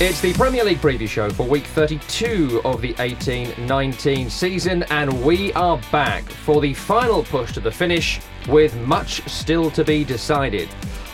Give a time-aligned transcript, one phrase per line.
[0.00, 5.24] It's the Premier League preview show for week 32 of the 18 19 season, and
[5.24, 10.04] we are back for the final push to the finish with much still to be
[10.04, 10.68] decided.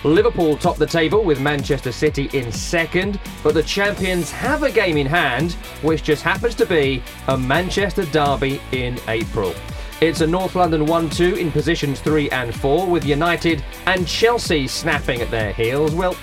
[0.05, 4.99] Liverpool top the table with Manchester City in second, but the champions have a game
[4.99, 9.55] in hand, which just happens to be a Manchester derby in April.
[10.03, 14.69] It's a North London 1 2 in positions 3 and 4, with United and Chelsea
[14.69, 15.95] snapping at their heels.
[15.95, 16.15] Well,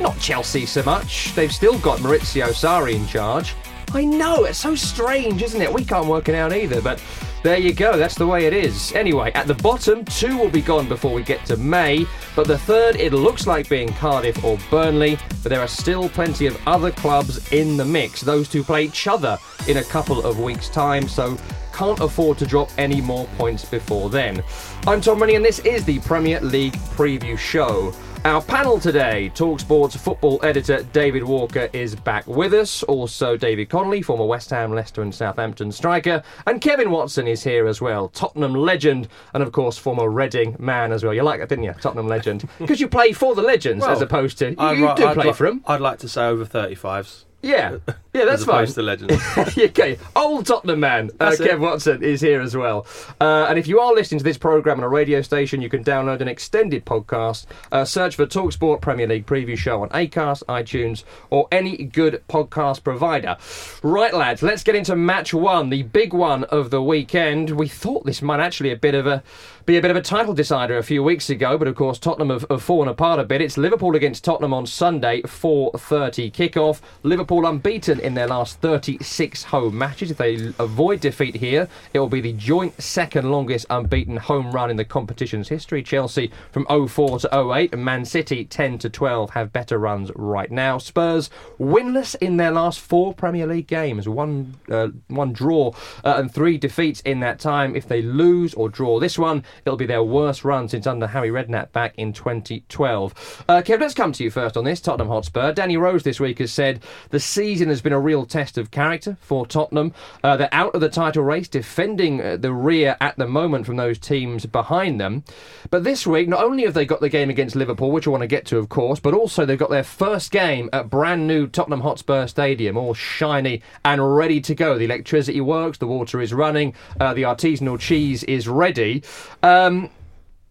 [0.00, 1.34] not Chelsea so much.
[1.34, 3.54] They've still got Maurizio Sarri in charge.
[3.92, 5.72] I know, it's so strange, isn't it?
[5.72, 7.02] We can't work it out either, but
[7.42, 8.92] there you go, that's the way it is.
[8.92, 12.58] Anyway, at the bottom, two will be gone before we get to May, but the
[12.58, 16.90] third, it looks like being Cardiff or Burnley, but there are still plenty of other
[16.90, 18.20] clubs in the mix.
[18.20, 19.38] Those two play each other
[19.68, 21.38] in a couple of weeks' time, so
[21.72, 24.42] can't afford to drop any more points before then.
[24.86, 27.94] I'm Tom Rennie, and this is the Premier League Preview Show.
[28.24, 32.82] Our panel today, Talksport's football editor David Walker is back with us.
[32.82, 36.22] Also, David Connolly, former West Ham, Leicester, and Southampton striker.
[36.46, 40.92] And Kevin Watson is here as well, Tottenham legend, and of course, former Reading man
[40.92, 41.14] as well.
[41.14, 41.74] You like that, didn't you?
[41.80, 42.46] Tottenham legend.
[42.58, 44.50] Because you play for the Legends Well, as opposed to.
[44.50, 45.62] You, I'd you do I'd play li- for them.
[45.66, 47.24] I'd like to say over 35s.
[47.42, 47.76] Yeah.
[48.14, 48.56] Yeah, that's as fine.
[48.56, 49.22] opposed to legends.
[49.58, 52.84] okay, old Tottenham man, uh, Kev Watson is here as well.
[53.20, 55.84] Uh, and if you are listening to this program on a radio station, you can
[55.84, 57.46] download an extended podcast.
[57.70, 62.82] Uh, search for Talksport Premier League Preview Show on Acast, iTunes, or any good podcast
[62.82, 63.36] provider.
[63.84, 67.50] Right, lads, let's get into match one, the big one of the weekend.
[67.50, 69.22] We thought this might actually a bit of a
[69.68, 72.30] be a bit of a title decider a few weeks ago, but of course Tottenham
[72.30, 73.42] have, have fallen apart a bit.
[73.42, 76.80] It's Liverpool against Tottenham on Sunday, 4:30 kickoff.
[77.02, 80.10] Liverpool unbeaten in their last 36 home matches.
[80.10, 84.70] If they avoid defeat here, it will be the joint second longest unbeaten home run
[84.70, 85.82] in the competition's history.
[85.82, 90.50] Chelsea from 04 to 08, and Man City 10 to 12 have better runs right
[90.50, 90.78] now.
[90.78, 91.28] Spurs
[91.60, 95.72] winless in their last four Premier League games, one uh, one draw
[96.04, 97.76] uh, and three defeats in that time.
[97.76, 101.30] If they lose or draw this one, it'll be their worst run since under Harry
[101.30, 103.44] Redknapp back in 2012.
[103.48, 104.80] Uh, Kev, let's come to you first on this.
[104.80, 105.52] Tottenham Hotspur.
[105.52, 109.16] Danny Rose this week has said the season has been a real test of character
[109.20, 109.92] for Tottenham.
[110.22, 113.76] Uh, they're out of the title race, defending uh, the rear at the moment from
[113.76, 115.24] those teams behind them.
[115.70, 118.22] But this week, not only have they got the game against Liverpool, which I want
[118.22, 121.46] to get to, of course, but also they've got their first game at brand new
[121.46, 124.78] Tottenham Hotspur Stadium, all shiny and ready to go.
[124.78, 129.02] The electricity works, the water is running, uh, the artisanal cheese is ready.
[129.48, 129.90] Um,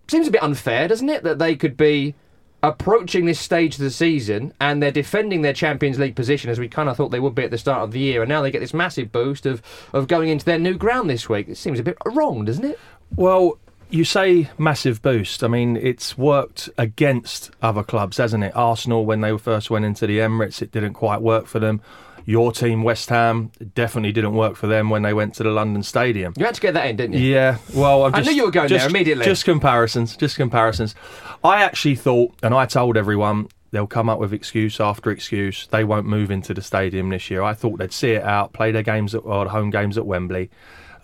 [0.07, 2.15] seems a bit unfair, doesn't it, that they could be
[2.63, 6.67] approaching this stage of the season and they're defending their Champions League position as we
[6.67, 8.51] kind of thought they would be at the start of the year, and now they
[8.51, 9.61] get this massive boost of,
[9.93, 11.47] of going into their new ground this week.
[11.47, 12.79] It seems a bit wrong, doesn't it?
[13.15, 13.59] Well,
[13.89, 15.43] you say massive boost.
[15.43, 18.55] I mean, it's worked against other clubs, hasn't it?
[18.55, 21.81] Arsenal, when they first went into the Emirates, it didn't quite work for them.
[22.27, 25.81] Your team, West Ham, definitely didn't work for them when they went to the London
[25.81, 26.33] Stadium.
[26.35, 27.21] You had to get that in, didn't you?
[27.33, 29.23] Yeah, well, I'm I knew you were going just, there immediately.
[29.23, 30.93] Just comparisons, just comparisons.
[31.41, 35.67] I actually thought, and I told everyone, they'll come up with excuse after excuse.
[35.67, 37.43] They won't move into the stadium this year.
[37.43, 40.49] I thought they'd see it out, play their games at, or home games at Wembley,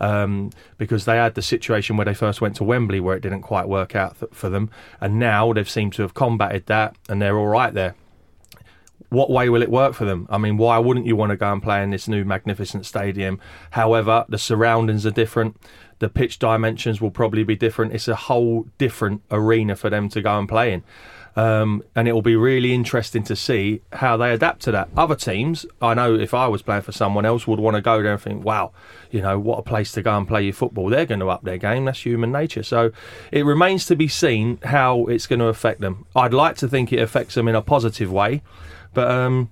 [0.00, 3.42] um, because they had the situation where they first went to Wembley where it didn't
[3.42, 4.68] quite work out th- for them,
[5.00, 7.94] and now they've seemed to have combated that, and they're all right there
[9.14, 10.26] what way will it work for them?
[10.28, 13.40] I mean, why wouldn't you want to go and play in this new magnificent stadium?
[13.70, 15.56] However, the surroundings are different.
[16.00, 17.94] The pitch dimensions will probably be different.
[17.94, 20.82] It's a whole different arena for them to go and play in.
[21.36, 24.88] Um, and it will be really interesting to see how they adapt to that.
[24.96, 28.02] Other teams, I know if I was playing for someone else, would want to go
[28.02, 28.72] there and think, wow,
[29.10, 30.88] you know, what a place to go and play your football.
[30.88, 31.86] They're going to up their game.
[31.86, 32.62] That's human nature.
[32.62, 32.92] So
[33.32, 36.06] it remains to be seen how it's going to affect them.
[36.14, 38.42] I'd like to think it affects them in a positive way,
[38.94, 39.10] but.
[39.10, 39.50] Um,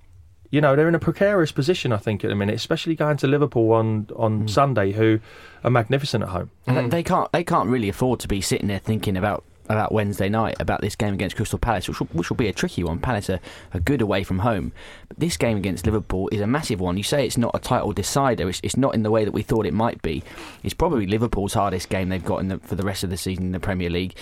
[0.53, 3.27] you know they're in a precarious position, I think, at the minute, especially going to
[3.27, 4.51] Liverpool on on mm.
[4.51, 5.19] Sunday, who
[5.65, 6.51] are magnificent at home.
[6.69, 6.91] Mm.
[6.91, 10.57] They can't they can't really afford to be sitting there thinking about about Wednesday night
[10.61, 12.99] about this game against Crystal Palace, which will, which will be a tricky one.
[12.99, 13.41] Palace are,
[13.73, 14.73] are, good away from home.
[15.09, 16.97] But this game against Liverpool is a massive one.
[16.97, 19.43] You say it's not a title decider, it's, it's not in the way that we
[19.43, 20.23] thought it might be.
[20.63, 23.53] It's probably Liverpool's hardest game they've got the, for the rest of the season in
[23.53, 24.15] the Premier League.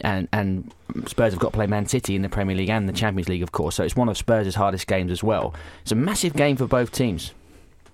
[0.00, 0.72] And, and
[1.06, 3.42] Spurs have got to play Man City in the Premier League and the Champions League,
[3.42, 3.76] of course.
[3.76, 5.54] So it's one of Spurs' hardest games as well.
[5.82, 7.32] It's a massive game for both teams.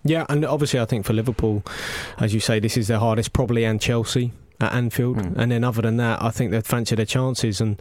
[0.03, 1.63] Yeah, and obviously, I think for Liverpool,
[2.19, 5.17] as you say, this is their hardest, probably, and Chelsea at Anfield.
[5.17, 5.37] Mm.
[5.37, 7.61] And then, other than that, I think they'd fancy their chances.
[7.61, 7.81] And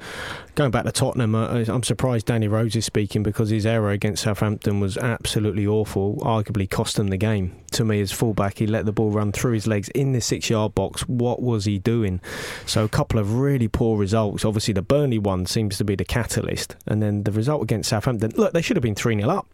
[0.56, 4.80] going back to Tottenham, I'm surprised Danny Rose is speaking because his error against Southampton
[4.80, 7.56] was absolutely awful, arguably cost them the game.
[7.72, 10.50] To me, as fullback, he let the ball run through his legs in the six
[10.50, 11.08] yard box.
[11.08, 12.22] What was he doing?
[12.66, 14.46] So, a couple of really poor results.
[14.46, 16.76] Obviously, the Burnley one seems to be the catalyst.
[16.88, 19.48] And then the result against Southampton, look, they should have been 3 0 up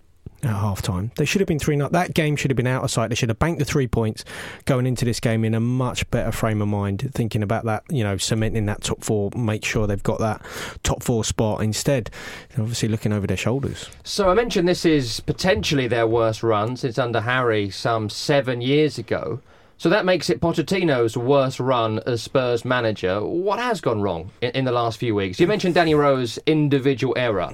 [0.45, 1.11] at half time.
[1.17, 1.89] They should have been 3 0.
[1.89, 3.09] That game should have been out of sight.
[3.09, 4.23] They should have banked the three points
[4.65, 8.03] going into this game in a much better frame of mind, thinking about that, you
[8.03, 10.45] know, cementing that top four, make sure they've got that
[10.83, 11.61] top four spot.
[11.61, 12.09] Instead,
[12.57, 13.89] obviously looking over their shoulders.
[14.03, 18.97] So I mentioned this is potentially their worst run since under Harry some seven years
[18.97, 19.41] ago.
[19.77, 23.21] So that makes it Pochettino's worst run as Spurs manager.
[23.25, 25.39] What has gone wrong in, in the last few weeks?
[25.39, 27.53] You mentioned Danny Rose's individual error.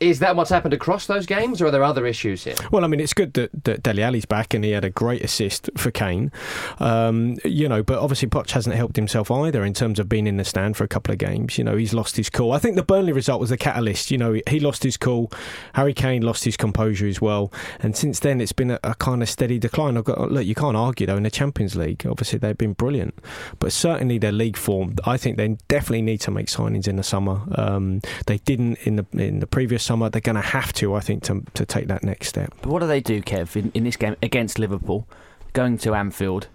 [0.00, 2.54] Is that what's happened across those games, or are there other issues here?
[2.72, 5.22] Well, I mean, it's good that, that Dele Alli's back and he had a great
[5.22, 6.32] assist for Kane.
[6.78, 10.38] Um, you know, but obviously Poch hasn't helped himself either in terms of being in
[10.38, 11.58] the stand for a couple of games.
[11.58, 12.52] You know, he's lost his cool.
[12.52, 14.10] I think the Burnley result was the catalyst.
[14.10, 15.30] You know, he lost his cool.
[15.74, 17.52] Harry Kane lost his composure as well.
[17.80, 19.98] And since then, it's been a, a kind of steady decline.
[19.98, 22.06] I've got, look, you can't argue, though, in the Champions League.
[22.06, 23.18] Obviously, they've been brilliant.
[23.58, 27.02] But certainly their league form, I think they definitely need to make signings in the
[27.02, 27.42] summer.
[27.54, 30.08] Um, they didn't in the, in the previous summer.
[30.08, 32.54] They're going to have to, I think, to, to take that next step.
[32.62, 35.08] But what do they do, Kev, in, in this game against Liverpool,
[35.52, 36.46] going to Anfield?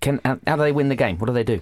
[0.00, 1.16] Can, how do they win the game?
[1.16, 1.60] What do they do?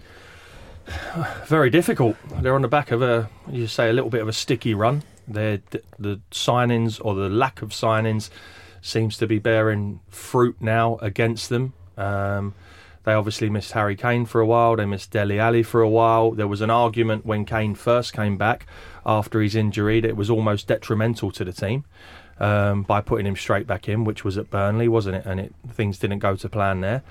[1.46, 2.16] Very difficult.
[2.42, 5.04] They're on the back of a, you say, a little bit of a sticky run.
[5.28, 5.60] They're,
[5.96, 8.28] the signings or the lack of signings
[8.82, 11.72] seems to be bearing fruit now against them.
[11.96, 12.54] Um,
[13.04, 14.76] they obviously missed Harry Kane for a while.
[14.76, 16.32] They missed Dele Alli for a while.
[16.32, 18.66] There was an argument when Kane first came back
[19.06, 21.84] after his injury that it was almost detrimental to the team
[22.38, 25.26] um, by putting him straight back in, which was at Burnley, wasn't it?
[25.26, 27.02] And it, things didn't go to plan there.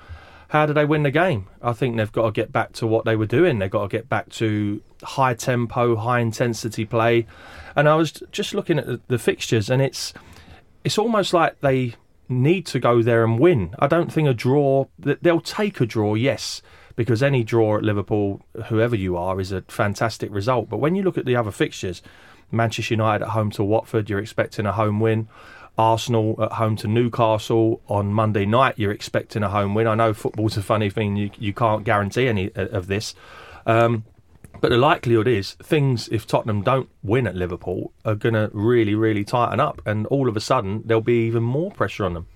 [0.50, 1.48] How did they win the game?
[1.62, 3.60] I think they've got to get back to what they were doing.
[3.60, 7.28] They've got to get back to high tempo, high intensity play.
[7.76, 10.14] And I was just looking at the, the fixtures, and it's
[10.84, 11.96] it's almost like they
[12.30, 13.76] need to go there and win.
[13.80, 16.62] I don't think a draw, they'll take a draw, yes,
[16.96, 20.70] because any draw at Liverpool, whoever you are, is a fantastic result.
[20.70, 22.02] But when you look at the other fixtures,
[22.52, 25.28] Manchester United at home to Watford, you're expecting a home win.
[25.78, 29.88] Arsenal at home to Newcastle on Monday night, you're expecting a home win.
[29.88, 33.16] I know football's a funny thing, you, you can't guarantee any of this.
[33.66, 34.04] Um,
[34.62, 38.96] but the likelihood is things, if Tottenham don't win at Liverpool, are going to really,
[38.96, 39.82] really tighten up.
[39.86, 42.28] And all of a sudden, there'll be even more pressure on them.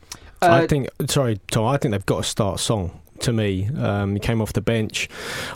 [0.41, 2.91] Uh, I think, sorry, Tom, I think they've got to start Son
[3.23, 3.69] to me.
[3.77, 5.09] Um, he came off the bench.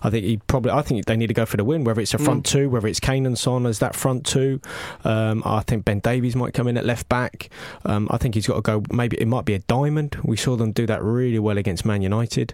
[0.03, 0.71] I think he probably.
[0.71, 1.83] I think they need to go for the win.
[1.83, 2.51] Whether it's a front mm.
[2.51, 4.59] two, whether it's Kane and Son as that front two.
[5.03, 7.49] Um, I think Ben Davies might come in at left back.
[7.85, 8.83] Um, I think he's got to go.
[8.91, 10.17] Maybe it might be a diamond.
[10.23, 12.53] We saw them do that really well against Man United.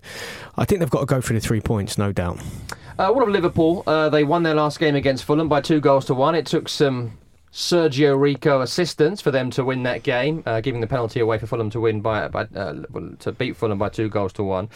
[0.58, 2.40] I think they've got to go for the three points, no doubt.
[2.98, 3.84] Uh, what of Liverpool?
[3.88, 6.36] Uh, they won their last game against Fulham by two goals to one.
[6.36, 7.18] It took some
[7.54, 11.46] Sergio Rico assistance for them to win that game, uh, giving the penalty away for
[11.46, 12.82] Fulham to win by, by uh,
[13.20, 14.70] to beat Fulham by two goals to one.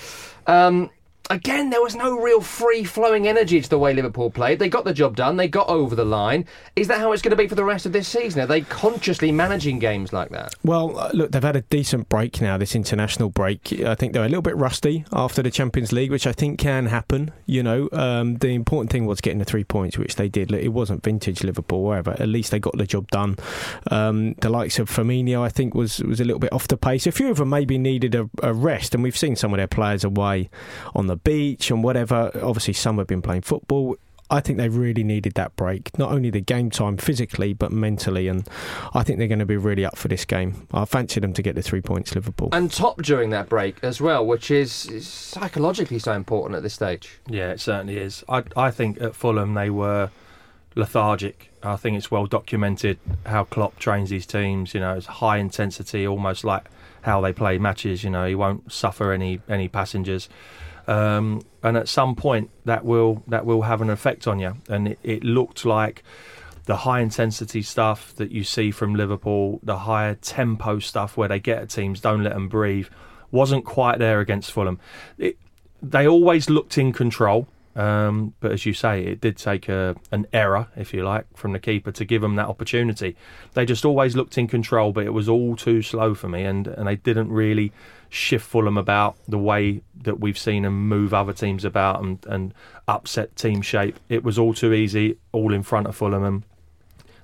[0.46, 0.92] Um,
[1.30, 4.60] again, there was no real free flowing energy to the way Liverpool played.
[4.60, 6.46] They got the job done, they got over the line.
[6.76, 8.42] Is that how it's going to be for the rest of this season?
[8.42, 10.54] Are they consciously managing games like that?
[10.64, 13.82] Well, uh, look, they've had a decent break now, this international break.
[13.82, 16.88] I think they're a little bit rusty after the Champions League, which I think can
[16.88, 17.32] happen.
[17.46, 20.52] You know, um, the important thing was getting the three points, which they did.
[20.52, 22.12] It wasn't vintage Liverpool, whatever.
[22.12, 23.38] At least they got the job done.
[23.92, 27.08] Um, the likes of Firmino, I think, was, was a little bit off the pace.
[27.08, 29.68] A few of them maybe needed a, a rest, and we've seen some of their
[29.68, 30.50] players away
[30.96, 32.32] on the beach and whatever.
[32.36, 33.98] Obviously, some have been playing football.
[34.30, 38.28] I think they really needed that break, not only the game time physically, but mentally.
[38.28, 38.46] And
[38.94, 40.68] I think they're going to be really up for this game.
[40.74, 42.50] I fancy them to get the three points, Liverpool.
[42.52, 46.74] And top during that break as well, which is, is psychologically so important at this
[46.74, 47.20] stage.
[47.28, 48.26] Yeah, it certainly is.
[48.28, 50.10] I, I think at Fulham they were
[50.76, 51.50] lethargic.
[51.64, 54.74] I think it's well documented how Klopp trains his teams.
[54.74, 56.66] You know, it's high intensity, almost like
[57.02, 58.04] how they play matches.
[58.04, 60.28] You know, he won't suffer any any passengers.
[60.88, 64.56] Um, and at some point, that will that will have an effect on you.
[64.70, 66.04] And it, it looked like
[66.66, 71.40] the high intensity stuff that you see from Liverpool, the higher tempo stuff where they
[71.40, 72.88] get at teams, don't let them breathe,
[73.32, 74.80] wasn't quite there against Fulham.
[75.18, 75.38] It,
[75.82, 77.48] they always looked in control.
[77.78, 81.54] Um, but as you say, it did take a, an error, if you like, from
[81.54, 83.16] the keeper to give them that opportunity.
[83.54, 86.66] They just always looked in control, but it was all too slow for me, and,
[86.66, 87.72] and they didn't really
[88.10, 92.54] shift Fulham about the way that we've seen them move other teams about and, and
[92.88, 94.00] upset team shape.
[94.10, 96.44] It was all too easy, all in front of Fulham, and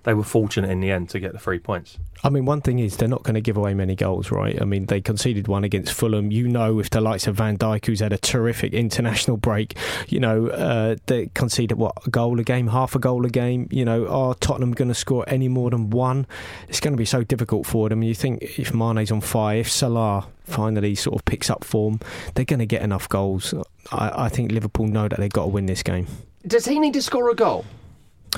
[0.03, 1.97] they were fortunate in the end to get the three points.
[2.23, 4.61] I mean, one thing is they're not going to give away many goals, right?
[4.61, 6.31] I mean, they conceded one against Fulham.
[6.31, 10.19] You know, if the likes of Van Dijk, who's had a terrific international break, you
[10.19, 13.67] know, uh, they conceded what a goal a game, half a goal a game.
[13.71, 16.27] You know, are Tottenham going to score any more than one?
[16.69, 18.03] It's going to be so difficult for them.
[18.03, 21.99] You think if Mane's on fire, if Salah finally sort of picks up form,
[22.35, 23.53] they're going to get enough goals.
[23.91, 26.07] I, I think Liverpool know that they've got to win this game.
[26.45, 27.65] Does he need to score a goal?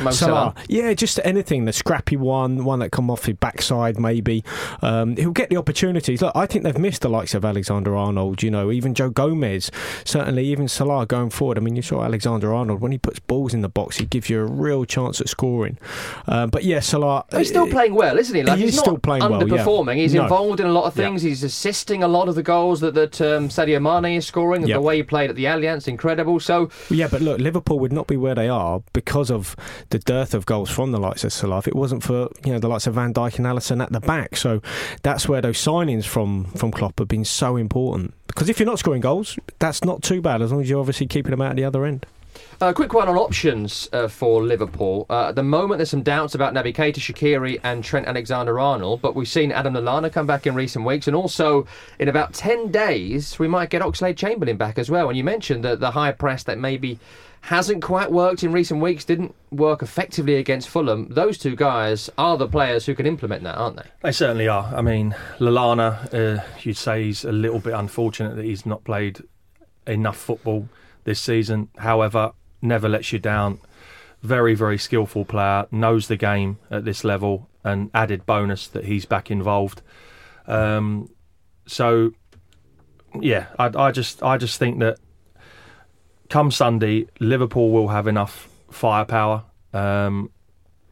[0.02, 0.54] Mo Salah.
[0.68, 1.66] Yeah, just anything.
[1.66, 4.44] The scrappy one, one that come off the backside, maybe.
[4.82, 6.22] Um, he'll get the opportunities.
[6.22, 9.72] Look, I think they've missed the likes of Alexander Arnold, you know, even Joe Gomez,
[10.04, 11.58] certainly even Salah going forward.
[11.58, 14.30] I mean, you saw Alexander Arnold, when he puts balls in the box, he gives
[14.30, 15.78] you a real chance at scoring.
[16.28, 17.26] Um, but yeah, Salah.
[17.32, 18.44] He's still playing well, isn't he?
[18.44, 19.58] Like, he he's is not still playing well, yeah.
[19.58, 19.96] underperforming.
[19.98, 20.24] He's No.
[20.24, 21.06] involved in a lot of Yeah.
[21.06, 21.22] things.
[21.22, 24.62] He's assisting a lot of the goals that, that um, Sadio Mane is scoring.
[24.64, 24.76] and Yeah.
[24.76, 26.40] The way he played at the Allianz, incredible.
[26.40, 29.56] So, Yeah, but look, Liverpool would not be where they are because of
[29.90, 31.60] the dearth of goals from the likes of Salah.
[31.60, 34.00] If it wasn't for you know the likes of Van Dijk and Alisson at the
[34.00, 34.62] back, so
[35.04, 38.14] that's where those signings from from Klopp have been so important.
[38.28, 41.08] Because if you're not scoring goals, that's not too bad as long as you're obviously
[41.08, 42.06] keeping them out at the other end.
[42.60, 45.06] A quick one on options uh, for Liverpool.
[45.10, 49.16] Uh, at the moment, there's some doubts about Naby Keita, Shaqiri, and Trent Alexander-Arnold, but
[49.16, 51.66] we've seen Adam Lallana come back in recent weeks, and also
[52.00, 55.08] in about ten days we might get Oxlade-Chamberlain back as well.
[55.08, 57.00] And you mentioned the the high press that maybe
[57.46, 61.08] hasn't quite worked in recent weeks, didn't work effectively against Fulham.
[61.10, 63.88] Those two guys are the players who can implement that, aren't they?
[64.02, 64.74] They certainly are.
[64.76, 69.20] I mean, Lallana, uh, you'd say he's a little bit unfortunate that he's not played
[69.86, 70.70] enough football
[71.04, 71.70] this season.
[71.78, 72.32] However,
[72.64, 73.60] never lets you down.
[74.24, 79.06] Very, very skillful player, knows the game at this level, and added bonus that he's
[79.06, 79.84] back involved.
[80.48, 81.12] Um,
[81.68, 82.14] so,
[83.22, 84.98] yeah, I, I just, I just think that
[86.30, 89.44] come Sunday, Liverpool will have enough firepower.
[89.74, 90.30] Um,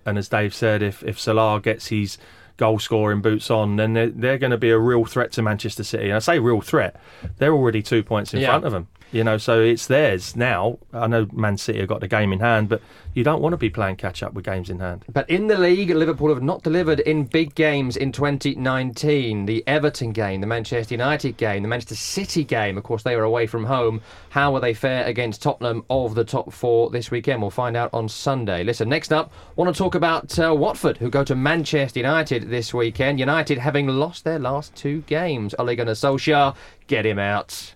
[0.05, 2.17] and as Dave said, if if Salah gets his
[2.57, 5.83] goal scoring boots on, then they're, they're going to be a real threat to Manchester
[5.83, 6.05] City.
[6.05, 6.95] And I say real threat;
[7.37, 8.47] they're already two points in Yeah.
[8.47, 8.87] front of them.
[9.13, 10.79] You know, so it's theirs now.
[10.91, 12.81] I know Man City have got the game in hand, but
[13.13, 15.05] you don't want to be playing catch up with games in hand.
[15.07, 19.45] But in the league, Liverpool have not delivered in big games in 2019.
[19.45, 22.75] The Everton game, the Manchester United game, the Manchester City game.
[22.75, 24.01] Of course, they were away from home.
[24.31, 27.39] How will they fare against Tottenham of the top four this weekend?
[27.39, 28.63] We'll find out on Sunday.
[28.63, 32.73] Listen, next up, want to talk about uh, Watford, who go to Manchester United this
[32.73, 33.19] weekend.
[33.19, 35.53] United having lost their last two games.
[35.59, 36.55] Ole Gunnar Solskjaer,
[36.87, 37.75] get him out.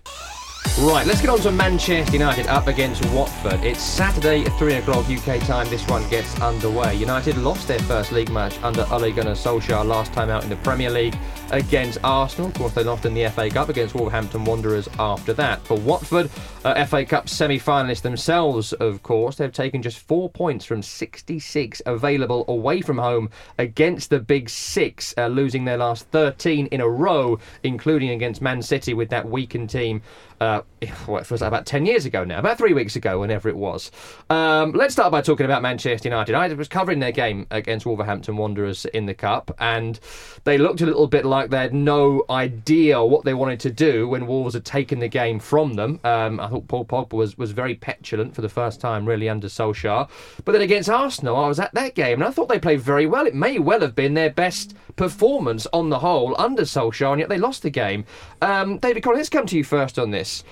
[0.80, 3.64] Right, let's get on to Manchester United up against Watford.
[3.64, 5.68] It's Saturday at 3 o'clock UK time.
[5.68, 6.94] This one gets underway.
[6.94, 10.56] United lost their first league match under Ole Gunnar Solskjaer last time out in the
[10.58, 11.18] Premier League
[11.50, 12.48] against Arsenal.
[12.48, 15.60] Of course, they lost in the FA Cup against Wolverhampton Wanderers after that.
[15.62, 16.30] For Watford,
[16.64, 21.82] uh, FA Cup semi finalists themselves, of course, they've taken just four points from 66
[21.86, 26.88] available away from home against the Big Six, uh, losing their last 13 in a
[26.88, 30.02] row, including against Man City with that weakened team
[30.40, 30.62] uh,
[31.06, 33.90] what was about 10 years ago now, about three weeks ago, whenever it was.
[34.30, 36.34] Um, let's start by talking about Manchester United.
[36.34, 39.98] I was covering their game against Wolverhampton Wanderers in the Cup, and
[40.44, 44.08] they looked a little bit like they had no idea what they wanted to do
[44.08, 46.00] when Wolves had taken the game from them.
[46.04, 49.48] Um, I thought Paul Pogba was, was very petulant for the first time, really, under
[49.48, 50.08] Solskjaer.
[50.44, 53.06] But then against Arsenal, I was at that game, and I thought they played very
[53.06, 53.26] well.
[53.26, 57.28] It may well have been their best performance on the whole under Solskjaer, and yet
[57.28, 58.04] they lost the game.
[58.42, 60.44] Um, David Collins, let's come to you first on this.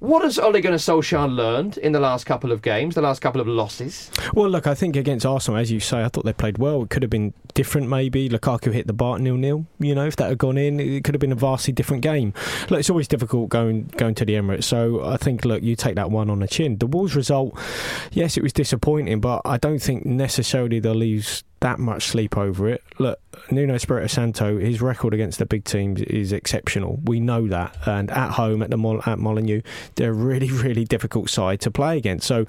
[0.00, 3.38] What has Ole Gunnar Solskjaer learned in the last couple of games, the last couple
[3.38, 4.10] of losses?
[4.32, 6.84] Well, look, I think against Arsenal, as you say, I thought they played well.
[6.84, 8.26] It could have been different, maybe.
[8.30, 9.66] Lukaku hit the bar nil nil.
[9.78, 12.32] You know, if that had gone in, it could have been a vastly different game.
[12.70, 14.64] Look, it's always difficult going going to the Emirates.
[14.64, 16.78] So I think, look, you take that one on the chin.
[16.78, 17.58] The Wolves result,
[18.10, 22.68] yes, it was disappointing, but I don't think necessarily they'll lose that much sleep over
[22.68, 22.82] it.
[22.98, 27.00] Look, Nuno Espirito Santo, his record against the big teams is exceptional.
[27.04, 29.62] We know that, and at home at the Mol- at Molineux,
[29.96, 32.26] they're a really, really difficult side to play against.
[32.26, 32.46] So,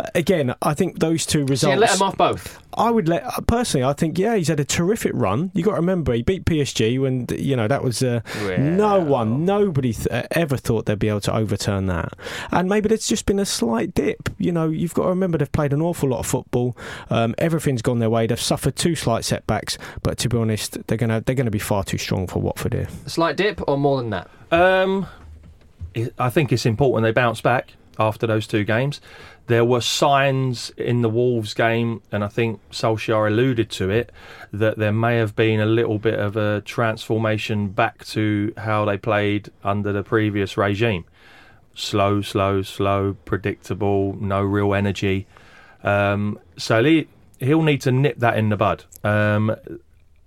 [0.00, 1.74] uh, again, I think those two results.
[1.74, 2.58] So let them off both.
[2.74, 3.84] I would let personally.
[3.84, 5.50] I think yeah, he's had a terrific run.
[5.54, 8.20] You got to remember he beat PSG when you know that was uh,
[8.58, 12.14] no one, nobody th- uh, ever thought they'd be able to overturn that.
[12.50, 14.30] And maybe there's just been a slight dip.
[14.38, 16.76] You know, you've got to remember they've played an awful lot of football.
[17.10, 18.26] Um, everything's gone their way.
[18.26, 21.84] They've suffered two slight setbacks, but to be honest, they're gonna they're gonna be far
[21.84, 22.88] too strong for Watford here.
[23.06, 24.30] A slight dip or more than that?
[24.50, 25.06] Um,
[26.18, 29.00] I think it's important they bounce back after those two games.
[29.46, 34.12] There were signs in the Wolves game, and I think Solskjaer alluded to it,
[34.52, 38.96] that there may have been a little bit of a transformation back to how they
[38.96, 41.04] played under the previous regime.
[41.74, 45.26] Slow, slow, slow, predictable, no real energy.
[45.82, 47.08] Um, so he,
[47.40, 48.84] he'll need to nip that in the bud.
[49.02, 49.56] Um,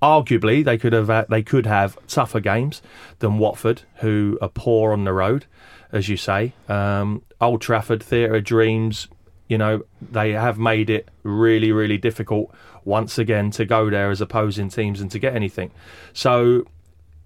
[0.01, 2.81] arguably, they could have they could have tougher games
[3.19, 5.45] than Watford, who are poor on the road,
[5.91, 6.53] as you say.
[6.67, 9.07] Um, Old Trafford, Theatre of Dreams,
[9.47, 14.21] you know, they have made it really, really difficult once again to go there as
[14.21, 15.71] opposing teams and to get anything.
[16.13, 16.65] So,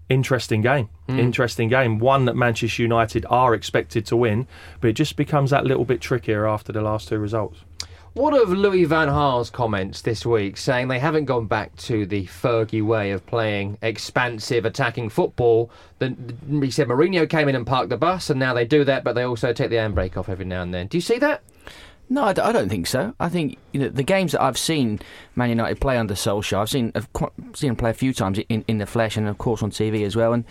[0.10, 0.90] interesting game.
[1.20, 2.00] Interesting game.
[2.00, 4.48] One that Manchester United are expected to win,
[4.82, 7.64] but it just becomes that little bit trickier after the last two results.
[8.20, 12.26] What of Louis Van Gaal's comments this week saying they haven't gone back to the
[12.26, 15.72] Fergie way of playing expansive attacking football?
[16.00, 16.18] The,
[16.50, 19.14] he said Mourinho came in and parked the bus, and now they do that, but
[19.14, 20.88] they also take the handbrake off every now and then.
[20.88, 21.42] Do you see that?
[22.10, 23.16] No, I, don't think so.
[23.22, 25.00] I think you know the games that I've seen
[25.38, 28.38] Man United play under Solskjaer, I've seen I've qu- seen him play a few times
[28.50, 30.34] in, in the flesh and of course on TV as well.
[30.34, 30.44] And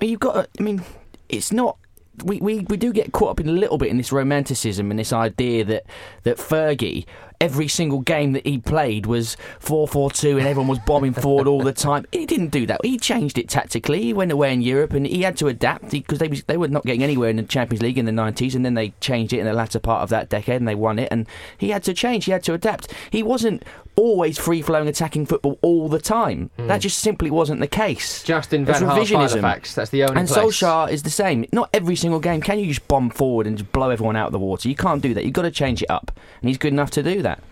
[0.00, 0.82] you've got, I mean,
[1.28, 1.78] it's not.
[2.24, 5.00] We, we, we do get caught up in a little bit in this romanticism and
[5.00, 5.84] this idea that
[6.24, 7.06] that Fergie
[7.42, 11.72] every single game that he played was 4-4-2 and everyone was bombing forward all the
[11.72, 12.06] time.
[12.12, 12.80] He didn't do that.
[12.84, 14.00] He changed it tactically.
[14.00, 16.84] He went away in Europe and he had to adapt because they they were not
[16.84, 19.46] getting anywhere in the Champions League in the 90s and then they changed it in
[19.46, 21.26] the latter part of that decade and they won it and
[21.58, 22.26] he had to change.
[22.26, 22.94] He had to adapt.
[23.10, 23.64] He wasn't
[23.96, 26.50] always free-flowing attacking football all the time.
[26.56, 26.66] Hmm.
[26.66, 28.22] That just simply wasn't the case.
[28.22, 29.40] Justin Van Gaal revisionism.
[29.40, 29.74] Halifax.
[29.74, 30.60] That's the only And place.
[30.60, 31.44] Solskjaer is the same.
[31.52, 34.32] Not every single game can you just bomb forward and just blow everyone out of
[34.32, 34.68] the water.
[34.68, 35.24] You can't do that.
[35.24, 36.10] You've got to change it up.
[36.40, 37.42] And he's good enough to do that.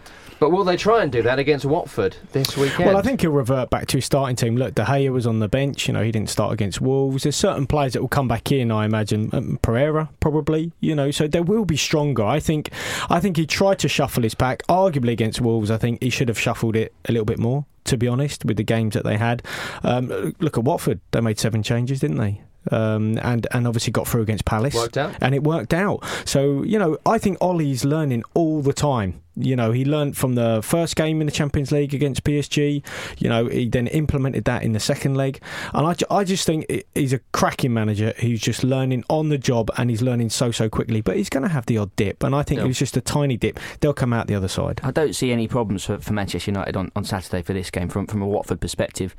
[0.41, 2.87] But will they try and do that against Watford this weekend?
[2.87, 4.57] Well, I think he'll revert back to his starting team.
[4.57, 5.87] Look, De Gea was on the bench.
[5.87, 7.25] You know, he didn't start against Wolves.
[7.25, 8.73] There's certain players that will come back in.
[8.73, 10.73] I imagine um, Pereira probably.
[10.81, 12.25] You know, so they will be stronger.
[12.25, 12.71] I think.
[13.11, 14.67] I think he tried to shuffle his pack.
[14.67, 17.67] Arguably against Wolves, I think he should have shuffled it a little bit more.
[17.85, 19.43] To be honest, with the games that they had,
[19.83, 21.01] um, look at Watford.
[21.11, 22.41] They made seven changes, didn't they?
[22.71, 24.75] Um, and and obviously got through against Palace.
[24.75, 25.15] Worked out.
[25.23, 26.05] and it worked out.
[26.27, 29.23] So you know, I think Ole's learning all the time.
[29.37, 32.83] You know, he learned from the first game in the Champions League against PSG.
[33.17, 35.41] You know, he then implemented that in the second leg,
[35.73, 39.71] and I, I just think he's a cracking manager who's just learning on the job,
[39.79, 41.01] and he's learning so so quickly.
[41.01, 43.01] But he's going to have the odd dip, and I think it was just a
[43.01, 43.59] tiny dip.
[43.81, 44.81] They'll come out the other side.
[44.83, 47.89] I don't see any problems for, for Manchester United on, on Saturday for this game
[47.89, 49.17] from, from a Watford perspective.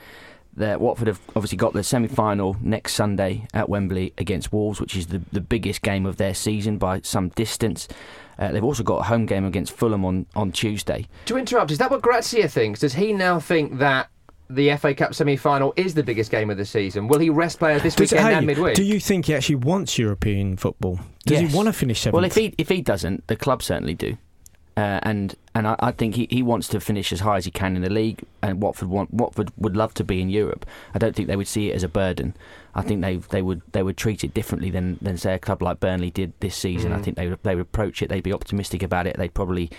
[0.56, 4.96] The, Watford have obviously got the semi final next Sunday at Wembley against Wolves, which
[4.98, 7.88] is the, the biggest game of their season by some distance.
[8.38, 11.08] Uh, they've also got a home game against Fulham on, on Tuesday.
[11.26, 12.80] To interrupt, is that what Gracia thinks?
[12.82, 14.10] Does he now think that
[14.50, 17.08] the FA Cup semi-final is the biggest game of the season?
[17.08, 18.76] Will he rest players this Does- weekend hey, and midweek?
[18.76, 21.00] do you think he actually wants European football?
[21.26, 21.52] Does Yes.
[21.52, 22.16] he want to finish seventh?
[22.16, 24.18] Well, if he if he doesn't, the club certainly do.
[24.78, 27.52] Uh, and and I, I think he, he wants to finish as high as he
[27.52, 30.66] can in the league, and Watford want Watford would love to be in Europe.
[30.94, 32.36] I don't think they would see it as a burden.
[32.74, 35.62] I think they they would they would treat it differently than, than say a club
[35.62, 36.94] like Burnley did this season.
[36.94, 38.08] I think they would, they would approach it.
[38.08, 39.18] They'd be optimistic about it.
[39.18, 39.70] They'd probably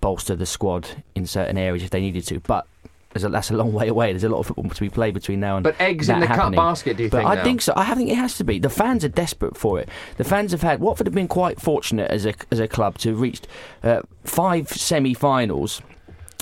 [0.00, 2.40] bolster the squad in certain areas if they needed to.
[2.40, 2.66] But
[3.14, 4.12] there's a, that's a long way away.
[4.12, 6.26] There's a lot of football to be played between now and but eggs in the
[6.26, 6.56] cut happening.
[6.58, 7.30] basket, do you But think?
[7.30, 7.44] I now?
[7.44, 7.72] think so.
[7.76, 8.58] I think it has to be.
[8.58, 9.88] The fans are desperate for it.
[10.18, 13.10] The fans have had Watford have been quite fortunate as a as a club to
[13.10, 13.46] have reached
[13.82, 15.80] uh, five semi-finals.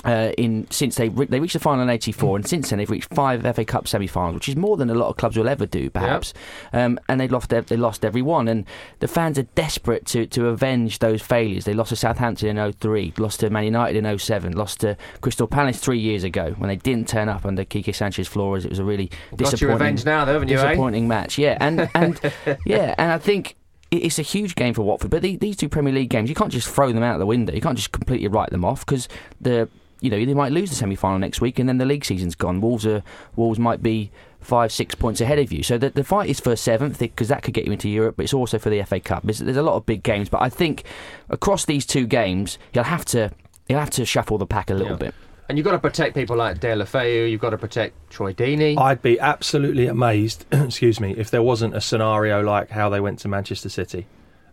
[0.05, 2.89] Uh, in since they re- they reached the final in '84, and since then they've
[2.89, 5.65] reached five FA Cup semi-finals, which is more than a lot of clubs will ever
[5.65, 6.33] do, perhaps.
[6.73, 8.65] Um, and they lost they lost every one, and
[8.99, 11.65] the fans are desperate to, to avenge those failures.
[11.65, 15.47] They lost to Southampton in 03, lost to Man United in 07, lost to Crystal
[15.47, 18.65] Palace three years ago when they didn't turn up under Quique Sanchez Flores.
[18.65, 20.57] It was a really Got your disappointing now, though, haven't you?
[20.59, 21.01] Eh?
[21.01, 21.37] match.
[21.37, 22.19] Yeah, and and
[22.65, 23.55] yeah, and I think
[23.91, 25.11] it's a huge game for Watford.
[25.11, 27.53] But the, these two Premier League games, you can't just throw them out the window.
[27.53, 29.07] You can't just completely write them off because
[29.39, 29.69] the
[30.03, 32.35] you know they might lose the semi final next week and then the league season's
[32.35, 32.61] gone.
[32.61, 33.01] Wolves are
[33.35, 34.11] Wolves might be
[34.41, 35.63] five six points ahead of you.
[35.63, 38.23] So the the fight is for seventh because that could get you into Europe, but
[38.23, 39.23] it's also for the FA Cup.
[39.23, 40.83] There's, there's a lot of big games, but I think
[41.29, 43.31] across these two games, you'll have to.
[43.69, 44.97] You'll have to shuffle the pack a little Yeah.
[44.97, 45.15] bit.
[45.47, 48.77] And you've got to protect people like Deulofeu, you've got to protect Troy Deeney.
[48.77, 53.19] I'd be absolutely amazed, excuse me, if there wasn't a scenario like how they went
[53.19, 54.05] to Manchester City.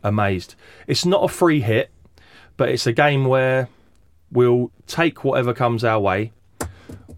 [0.04, 0.54] Amazed.
[0.86, 1.90] It's not a free hit,
[2.56, 3.68] but it's a game where
[4.30, 6.32] we'll take whatever comes our way.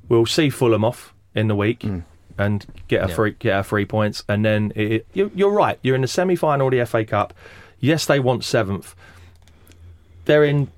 [0.08, 2.00] We'll see Fulham off in the week hmm.
[2.36, 3.14] and get a Yeah.
[3.14, 5.78] free get our three points, and then it, you, you're right.
[5.82, 7.34] You're in the semi final of the FA Cup.
[7.80, 8.94] Yes, they want seventh.
[10.24, 10.68] They're in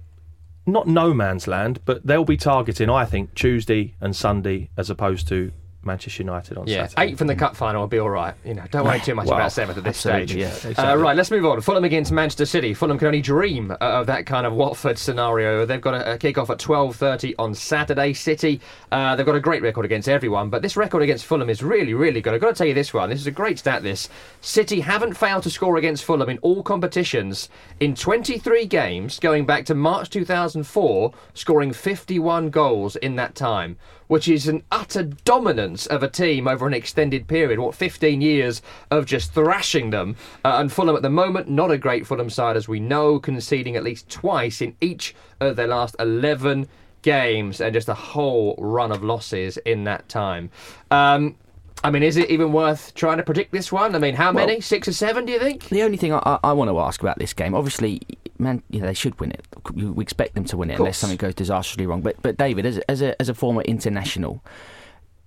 [0.67, 5.29] not no man's land, but they'll be targeting, I think, Tuesday and Sunday as opposed
[5.29, 5.53] to
[5.87, 7.13] Manchester United on Yeah, Saturday.
[7.13, 8.35] eighth in the cup final will be all right.
[8.45, 10.35] You know, don't worry too much Well, about seventh at this stage.
[10.35, 11.61] yeah, Uh, right, let's move on.
[11.61, 12.75] Fulham against Manchester City.
[12.75, 15.65] Fulham can only dream uh, of that kind of Watford scenario.
[15.67, 18.13] They've got a, a kick-off at twelve thirty on Saturday.
[18.13, 18.61] City,
[18.93, 21.95] uh, they've got a great record against everyone, but this record against Fulham is really,
[21.95, 22.35] really good.
[22.35, 23.11] I've got to tell you this one.
[23.11, 23.83] This is a great stat.
[23.83, 24.09] This
[24.41, 27.49] City haven't failed to score against Fulham in all competitions
[27.81, 33.35] in twenty-three games, going back to March two thousand four, scoring fifty-one goals in that
[33.35, 37.59] time which is an utter dominance of a team over an extended period.
[37.59, 40.17] What, 15 years of just thrashing them?
[40.45, 43.77] Uh, and Fulham at the moment, not a great Fulham side, as we know, conceding
[43.77, 46.69] at least twice in each of their last 11
[47.03, 50.51] games and just a whole run of losses in that time.
[50.91, 51.37] Um,
[51.83, 53.95] I mean, is it even worth trying to predict this one?
[53.95, 54.61] I mean, how many?
[54.61, 55.69] Six or seven, do you think?
[55.69, 58.01] The only thing I, I, want to ask about this game, obviously,
[58.39, 59.47] man, you know, they should win it.
[59.75, 62.01] We expect them to win it unless something goes disastrously wrong.
[62.01, 64.43] But but David, as a, as a as a former international,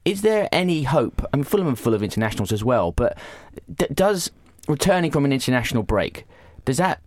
[0.05, 1.23] is there any hope?
[1.33, 3.17] I mean, Fulham are full of internationals as well, but
[3.73, 4.31] d- does
[4.67, 6.25] returning from an international break
[6.65, 7.01] does that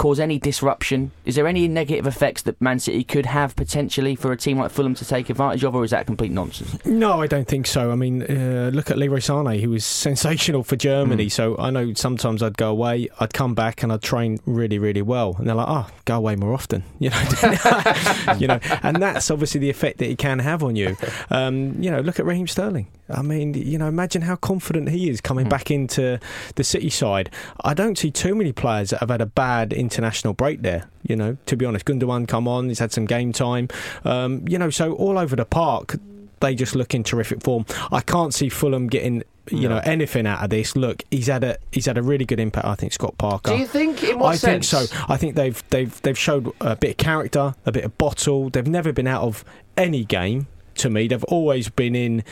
[0.00, 1.12] cause any disruption?
[1.26, 4.70] Is there any negative effects that Man City could have potentially for a team like
[4.70, 6.82] Fulham to take advantage of, or is that complete nonsense?
[6.86, 7.92] No, I don't think so.
[7.92, 11.28] I mean, uh, look at Leroy Sané, who was sensational for Germany.
[11.28, 15.02] So I know sometimes I'd go away, I'd come back, and I'd train really, really
[15.02, 15.36] well.
[15.36, 17.22] And they're like, "Oh, go away more often," you know.
[18.38, 20.96] you know, and that's obviously the effect that he can have on you.
[21.28, 22.86] Um, you know, look at Raheem Sterling.
[23.10, 26.20] I mean, you know, imagine how confident he is coming back into
[26.54, 27.28] the City side.
[27.64, 30.88] I don't see too many players that have had a bad international break there.
[31.02, 33.68] You know, to be honest, Gundogan come on, he's had some game time.
[34.04, 35.96] Um, you know, so all over the park,
[36.40, 37.66] they just look in terrific form.
[37.90, 39.24] I can't see Fulham getting.
[39.50, 40.76] You know anything out of this?
[40.76, 42.66] Look, he's had a he's had a really good impact.
[42.66, 43.50] I think Scott Parker.
[43.50, 44.04] Do you think?
[44.04, 44.84] In what I think so.
[45.08, 48.48] I think they've they've they've showed a bit of character, a bit of bottle.
[48.50, 49.44] They've never been out of
[49.76, 50.46] any game.
[50.76, 52.22] To me, they've always been in.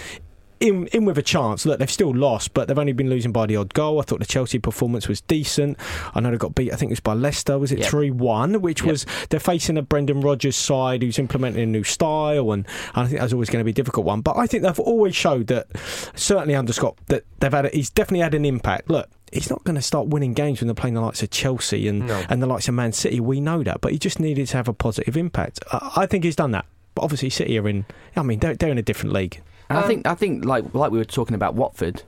[0.60, 1.64] In, in with a chance.
[1.64, 4.00] Look, they've still lost, but they've only been losing by the odd goal.
[4.00, 5.78] I thought the Chelsea performance was decent.
[6.14, 6.72] I know they got beat.
[6.72, 7.56] I think it was by Leicester.
[7.58, 7.88] Was it Yep.
[7.88, 8.60] three one?
[8.60, 8.90] Which Yep.
[8.90, 12.66] was they're facing a Brendan Rodgers side who's implementing a new style, and
[12.96, 14.20] I think that's always going to be a difficult one.
[14.20, 15.68] But I think they've always showed that,
[16.16, 17.66] certainly under Scott, that they've had.
[17.66, 18.90] A, he's definitely had an impact.
[18.90, 21.86] Look, he's not going to start winning games when they're playing the likes of Chelsea
[21.86, 22.22] and No.
[22.28, 23.20] and the likes of Man City.
[23.20, 25.60] We know that, but he just needed to have a positive impact.
[25.72, 26.66] I, I think he's done that.
[26.94, 27.84] But obviously, City are in.
[28.16, 29.40] I mean, they're, they're in a different league.
[29.70, 32.02] Um, I think I think like like we were talking about Watford,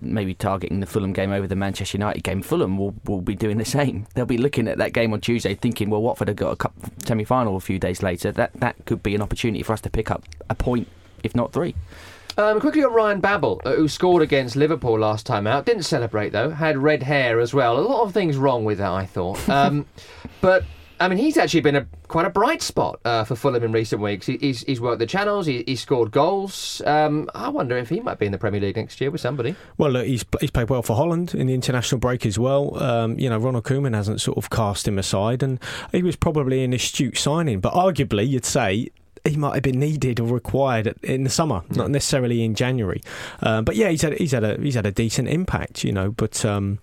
[0.00, 2.42] maybe targeting the Fulham game over the Manchester United game.
[2.42, 4.06] Fulham will will be doing the same.
[4.14, 6.74] They'll be looking at that game on Tuesday, thinking, well, Watford have got a cup
[7.04, 8.32] semi final a few days later.
[8.32, 10.88] That that could be an opportunity for us to pick up a point,
[11.22, 11.74] if not three.
[12.36, 15.66] Um, quickly on Ryan Babel, uh, who scored against Liverpool last time out.
[15.66, 16.50] Didn't celebrate though.
[16.50, 17.78] Had red hair as well.
[17.78, 19.48] A lot of things wrong with that, I thought.
[19.48, 19.86] Um,
[20.40, 20.64] but
[21.00, 24.02] I mean, he's actually been a quite a bright spot uh, for Fulham in recent
[24.02, 24.26] weeks.
[24.26, 25.46] He, he's, he's worked the channels.
[25.46, 26.82] He, he's scored goals.
[26.86, 29.54] Um, I wonder if he might be in the Premier League next year with somebody.
[29.76, 32.82] Well, look, he's he's played well for Holland in the international break as well.
[32.82, 35.60] Um, you know, Ronald Koeman hasn't sort of cast him aside, and
[35.92, 37.60] he was probably an astute signing.
[37.60, 38.90] But arguably, you'd say
[39.24, 43.02] he might have been needed or required in the summer, not necessarily in January.
[43.40, 46.10] Um, but yeah, he's had he's had a he's had a decent impact, you know.
[46.10, 46.78] But um,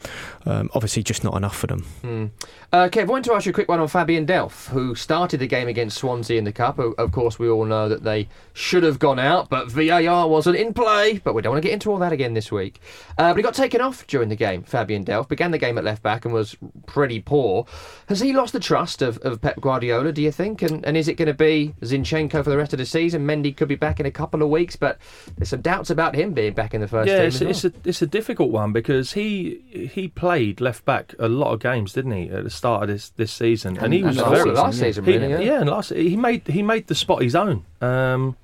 [0.45, 1.81] um, obviously, just not enough for them.
[2.01, 2.25] Hmm.
[2.71, 5.39] Uh, Kev, I wanted to ask you a quick one on Fabian Delph, who started
[5.39, 6.77] the game against Swansea in the Cup.
[6.77, 10.73] Of course, we all know that they should have gone out, but VAR wasn't in
[10.73, 11.19] play.
[11.23, 12.81] But we don't want to get into all that again this week.
[13.17, 15.29] Uh, but he got taken off during the game, Fabian Delph.
[15.29, 17.65] Began the game at left back and was pretty poor.
[18.09, 20.61] Has he lost the trust of, of Pep Guardiola, do you think?
[20.61, 23.25] And, and is it going to be Zinchenko for the rest of the season?
[23.25, 24.97] Mendy could be back in a couple of weeks, but
[25.37, 27.27] there's some doubts about him being back in the first yeah, team.
[27.27, 27.49] it's, as well.
[27.49, 29.61] it's a it's a difficult one because he
[29.93, 33.09] he played left back a lot of games, didn't he, at the start of this
[33.11, 34.83] this season, and, he And was last very season, last yeah.
[34.83, 35.29] season, he, really.
[35.31, 35.39] yeah.
[35.39, 35.59] yeah.
[35.61, 37.65] and last he made he made the spot his own.
[37.81, 38.35] Um,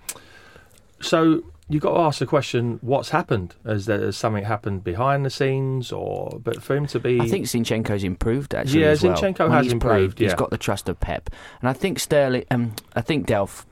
[1.00, 3.56] so you've got to ask the question: What's happened?
[3.65, 7.20] Has there has something happened behind the scenes, or but for him to be?
[7.20, 8.82] I think Zinchenko's improved actually.
[8.82, 9.15] Yeah, as well.
[9.15, 10.38] Zinchenko When has he's improved, Played, He's yeah.
[10.38, 11.30] got the trust of Pep,
[11.62, 12.46] and I think Sterling.
[12.52, 13.65] Um, I think Delph.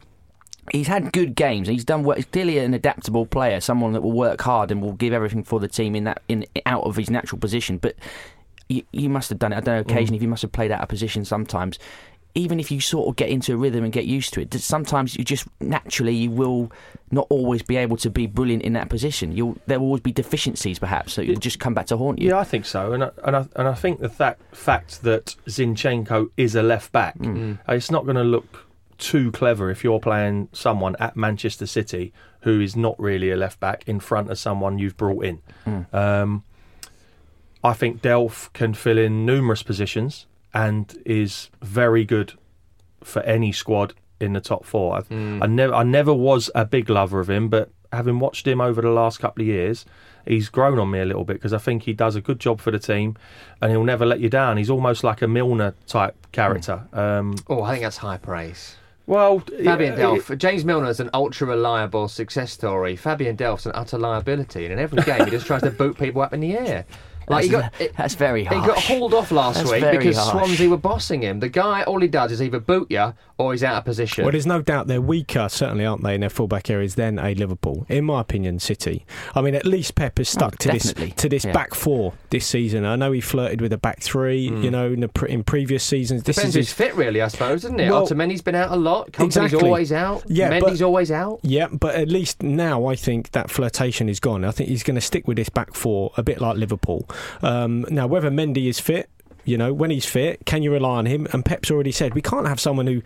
[0.71, 1.67] He's had good games.
[1.67, 2.03] He's done.
[2.03, 2.15] Well.
[2.15, 5.59] He's clearly an adaptable player, someone that will work hard and will give everything for
[5.59, 7.77] the team in that in out of his natural position.
[7.77, 7.95] But
[8.67, 9.57] you, you must have done it.
[9.57, 9.83] I don't know.
[9.83, 9.91] Mm.
[9.91, 11.79] Occasionally, if you must have played out of position sometimes.
[12.35, 15.15] even if you sort of get into a rhythm and get used to it, sometimes
[15.17, 16.71] you just naturally you will
[17.09, 19.31] not always be able to be brilliant in that position.
[19.35, 22.29] You'll there will always be deficiencies perhaps that will just come back to haunt you.
[22.29, 25.35] Yeah, I think so, and I, and I, and I think the that fact that
[25.47, 27.57] Zinchenko is a left back, Mm.
[27.67, 28.67] uh, it's not going to look
[28.99, 33.59] too clever if you're playing someone at Manchester City who is not really a left
[33.59, 35.41] back in front of someone you've brought in.
[35.65, 35.93] Mm.
[35.93, 36.43] Um,
[37.63, 42.33] I think Delph can fill in numerous positions and is very good
[43.03, 44.95] for any squad in the top four.
[44.95, 48.61] I, I never, I never was a big lover of him, but having watched him
[48.61, 49.85] over the last couple of years,
[50.25, 52.61] he's grown on me a little bit because I think he does a good job
[52.61, 53.17] for the team,
[53.61, 54.57] and he'll never let you down.
[54.57, 56.87] He's almost like a Milner type character.
[56.93, 58.75] Um, Oh, I think that's high praise.
[59.09, 60.37] Well, Fabian yeah, Delph.
[60.37, 62.95] James Milner is an ultra reliable success story.
[62.95, 66.21] Fabian Delph's an utter liability, and in every game he just tries to boot people
[66.21, 66.85] up in the air.
[67.27, 68.61] Like he got, it- That's very hard.
[68.61, 70.31] he got hauled off last That's week because harsh.
[70.31, 71.39] Swansea were bossing him.
[71.39, 74.23] The guy, all he does is either boot you or he's out of position.
[74.25, 77.33] Well, there's no doubt they're weaker, certainly, aren't they, in their fullback areas than a
[77.33, 77.85] Liverpool.
[77.89, 79.05] In my opinion, City.
[79.33, 81.53] I mean, at least Pep has stuck Oh, to this to this Yeah.
[81.53, 82.85] back four this season.
[82.85, 85.83] I know he flirted with a back three, you know, in, the, pre- in previous
[85.83, 86.23] seasons.
[86.23, 87.89] This Depends is who's fit, really, I suppose, doesn't it?
[87.89, 89.11] Well- Otamendi's been out a lot.
[89.13, 89.61] Kompany's Exactly.
[89.69, 90.23] always out.
[90.27, 91.39] Yeah, Mendy's but- always out.
[91.43, 94.43] Yeah, but at least now I think that flirtation is gone.
[94.43, 97.07] I think he's going to stick with this back four, a bit like Liverpool.
[97.41, 99.09] Um, now, whether Mendy is fit,
[99.45, 101.27] you know, when he's fit, can you rely on him?
[101.33, 103.01] And Pep's already said we can't have someone who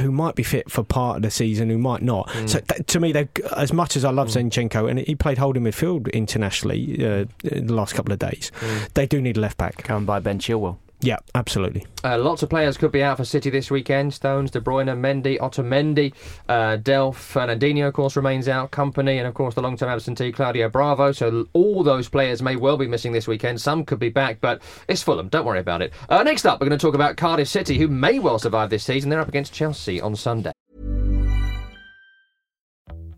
[0.00, 2.28] who might be fit for part of the season, who might not.
[2.28, 2.48] Mm.
[2.48, 3.12] So th- to me,
[3.56, 4.50] as much as I love mm.
[4.50, 8.92] Zinchenko, and he played holding midfield internationally uh, in the last couple of days, mm.
[8.94, 9.78] they do need a left back.
[9.78, 10.78] Come by Ben Chilwell.
[11.00, 11.86] Yeah, absolutely.
[12.02, 14.12] Uh, lots of players could be out for City this weekend.
[14.12, 16.12] Stones, De Bruyne, Mendy, Otamendi,
[16.48, 18.72] uh, Delph, Fernandinho, of course, remains out.
[18.72, 21.12] Kompany, and of course the long-term absentee Claudio Bravo.
[21.12, 23.60] So all those players may well be missing this weekend.
[23.60, 25.28] Some could be back, but it's Fulham.
[25.28, 25.92] Don't worry about it.
[26.08, 28.84] Uh, next up, we're going to talk about Cardiff City, who may well survive this
[28.84, 29.10] season.
[29.10, 30.52] They're up against Chelsea on Sunday.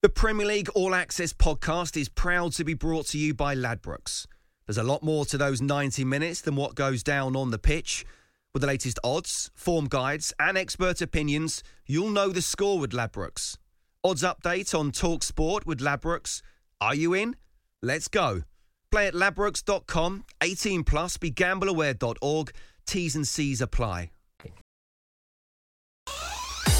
[0.00, 4.28] The Premier League All Access podcast is proud to be brought to you by Ladbrokes.
[4.64, 8.06] There's a lot more to those 90 minutes than what goes down on the pitch.
[8.54, 13.56] With the latest odds, form guides, and expert opinions, you'll know the score with Ladbrokes.
[14.04, 16.42] Odds update on Talk Sport with Ladbrokes.
[16.80, 17.34] Are you in?
[17.82, 18.42] Let's go.
[18.92, 22.52] Play at ladbrokes.com, 18 plus, begambleaware.org.
[22.86, 24.12] T's and C's apply.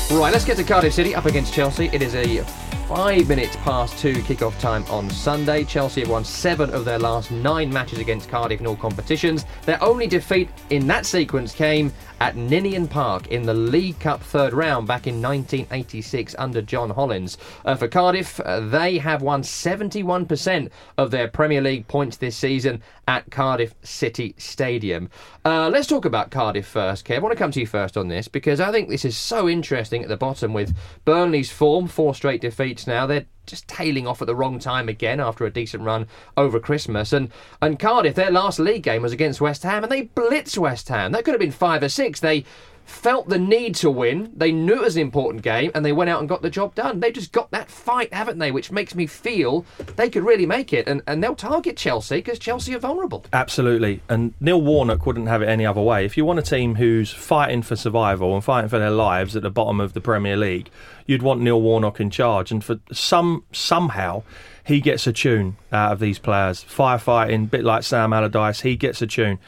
[0.09, 1.87] Right, let's get to Cardiff City up against Chelsea.
[1.87, 2.45] It is a
[2.89, 5.63] five minutes past two kickoff time on Sunday.
[5.63, 9.45] Chelsea have won seven of their last nine matches against Cardiff in all competitions.
[9.67, 14.55] Their only defeat in that sequence came at Ninian Park in the League Cup third
[14.55, 17.37] round back in 1986 under John Hollins.
[17.67, 22.83] Uh, for Cardiff, uh, they have won 71% of their Premier League points this season
[23.07, 25.11] at Cardiff City Stadium.
[25.45, 27.17] Uh, let's talk about Cardiff first, Kev.
[27.17, 29.49] I want to come to you first on this because I think this is so
[29.49, 33.07] interesting at the bottom with Burnley's form, four straight defeats now.
[33.07, 37.13] They're just tailing off at the wrong time again after a decent run over Christmas.
[37.13, 40.89] And and Cardiff, their last league game was against West Ham, and they blitzed West
[40.89, 41.13] Ham.
[41.13, 42.21] That could have been five or six.
[42.21, 42.45] They
[42.89, 44.33] felt the need to win.
[44.35, 46.75] They knew it was an important game, and they went out and got the job
[46.75, 47.01] done.
[47.01, 48.51] They've just got that fight, haven't they?
[48.51, 52.39] Which makes me feel they could really make it, and, and they'll target Chelsea because
[52.39, 53.27] Chelsea are vulnerable.
[53.33, 54.01] Absolutely.
[54.09, 56.05] And Neil Warnock wouldn't have it any other way.
[56.05, 59.43] If you want a team who's fighting for survival and fighting for their lives at
[59.43, 60.71] the bottom of the Premier League,
[61.09, 62.53] you'd want Neil Warnock in charge.
[62.53, 64.23] And for some somehow
[64.65, 66.63] he gets a tune out of these players.
[66.63, 69.39] Firefighting, bit like Sam Allardyce, he gets a tune.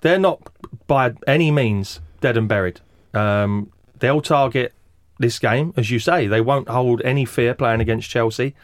[0.00, 0.40] They're not
[0.86, 2.80] by any means dead and buried.
[3.12, 4.72] Um, they'll target
[5.18, 6.26] this game, as you say.
[6.26, 8.54] They won't hold any fear playing against Chelsea.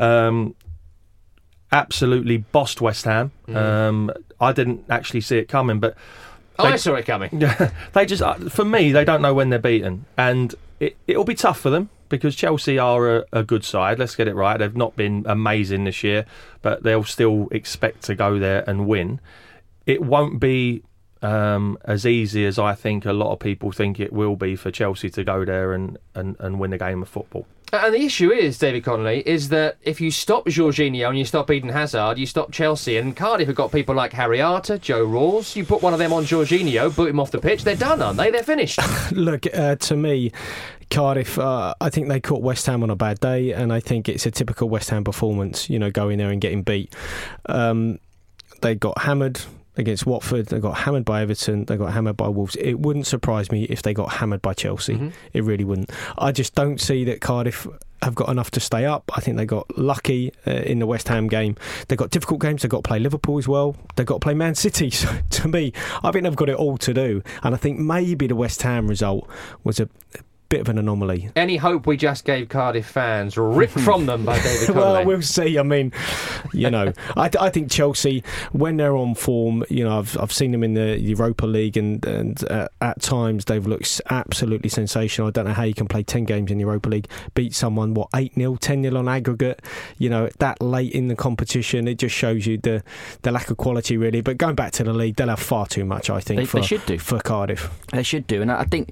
[0.00, 0.56] Um,
[1.70, 3.30] absolutely bossed West Ham.
[3.54, 4.10] Um,
[4.40, 5.96] I didn't actually see it coming, but
[6.62, 7.30] Oh, I saw it coming.
[7.92, 11.34] they just, uh, for me, they don't know when they're beaten, and it, it'll be
[11.34, 13.98] tough for them because Chelsea are a, a good side.
[13.98, 14.58] Let's get it right.
[14.58, 16.26] They've not been amazing this year,
[16.60, 19.20] but they'll still expect to go there and win.
[19.86, 20.82] It won't be
[21.22, 24.70] um, as easy as I think a lot of people think it will be for
[24.70, 27.46] Chelsea to go there and, and, and win a game of football.
[27.74, 31.50] And the issue is, David Connolly, is that if you stop Jorginho and you stop
[31.50, 32.98] Eden Hazard, you stop Chelsea.
[32.98, 35.56] And Cardiff have got people like Harry Arter, Joe Ralls.
[35.56, 38.18] You put one of them on Jorginho, boot him off the pitch, they're done, aren't
[38.18, 38.30] they?
[38.30, 38.78] They're finished.
[39.12, 40.32] Look, uh, to me,
[40.90, 44.06] Cardiff, uh, I think they caught West Ham on a bad day, and I think
[44.06, 46.94] it's a typical West Ham performance, you know, going there and getting beat.
[47.46, 47.98] Um,
[48.60, 49.40] they got hammered
[49.76, 50.46] against Watford.
[50.46, 51.64] They got hammered by Everton.
[51.64, 52.56] They got hammered by Wolves.
[52.56, 54.94] It wouldn't surprise me if they got hammered by Chelsea.
[54.94, 55.08] Mm-hmm.
[55.32, 55.90] It really wouldn't.
[56.18, 57.66] I just don't see that Cardiff
[58.02, 59.10] have got enough to stay up.
[59.16, 61.56] I think they got lucky uh, in the West Ham game.
[61.88, 62.62] They've got difficult games.
[62.62, 63.76] They've got to play Liverpool as well.
[63.96, 64.90] They've got to play Man City.
[65.02, 65.72] So to me,
[66.04, 67.22] I think they've got it all to do.
[67.42, 69.28] And I think maybe the West Ham result
[69.64, 69.88] was a
[70.52, 71.30] bit of an anomaly.
[71.34, 74.96] Any hope we just gave Cardiff fans ripped from them by David Connolly?
[74.98, 75.58] well, we'll see.
[75.58, 75.92] I mean,
[76.52, 80.52] you know, I, I think Chelsea, when they're on form, you know, I've, I've seen
[80.52, 85.28] them in the Europa League, and and uh, at times they've looked absolutely sensational.
[85.28, 87.94] I don't know how you can play ten games in the Europa League, beat someone
[87.94, 89.62] what eight 0 10 0 on aggregate.
[89.96, 92.84] You know, that late in the competition, it just shows you the
[93.22, 94.20] the lack of quality, really.
[94.20, 96.10] But going back to the league, they'll have far too much.
[96.10, 96.98] I think They- for, they should do.
[96.98, 97.70] for Cardiff.
[97.90, 98.90] They should do, and I I think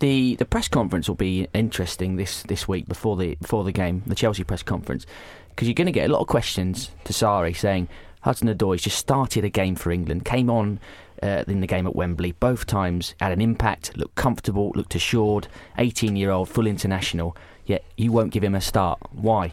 [0.00, 4.02] the the press conference will be interesting this, this week before the before the game,
[4.06, 5.06] the Chelsea press conference,
[5.50, 7.88] because you're going to get a lot of questions to Sarri saying
[8.22, 10.80] Hudson Odoi just started a game for England, came on
[11.22, 15.48] uh, in the game at Wembley both times, had an impact, looked comfortable, looked assured,
[15.78, 17.36] 18 year old, full international.
[17.64, 18.98] Yet you won't give him a start.
[19.12, 19.52] Why?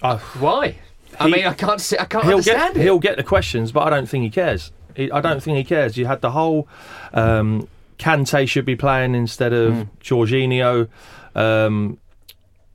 [0.00, 0.76] Why?
[1.20, 2.84] I He- mean, I can't see, I can't he'll understand get it.
[2.84, 4.72] he'll get the questions, but I don't think he cares.
[4.96, 5.96] He, I don't think he cares.
[5.96, 6.68] You had the whole
[7.14, 7.68] um,
[8.02, 9.88] Kante should be playing instead of Mm.
[10.02, 10.88] Jorginho
[11.34, 11.98] um,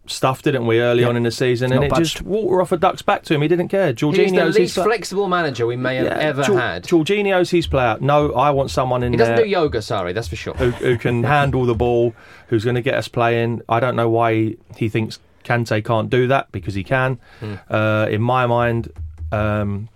[0.06, 1.10] stuff, didn't we, early Yeah.
[1.10, 1.70] on in the season?
[1.70, 2.02] Not And it budged.
[2.14, 3.42] just water off a duck's back to him.
[3.42, 3.88] He didn't care.
[3.88, 6.84] He's the least his flexible manager we may have Yeah, ever Jor- had.
[6.86, 7.98] Jorginho's his player.
[8.00, 9.18] No, I want someone in there.
[9.18, 10.54] He doesn't there do yoga, sorry, that's for sure.
[10.54, 12.14] who, who can handle the ball,
[12.48, 13.62] who's going to get us playing.
[13.68, 17.20] I don't know why he, he thinks Kante can't do that because he can.
[17.42, 17.56] Hmm.
[17.70, 18.90] Uh, in my mind,
[19.34, 19.90] um,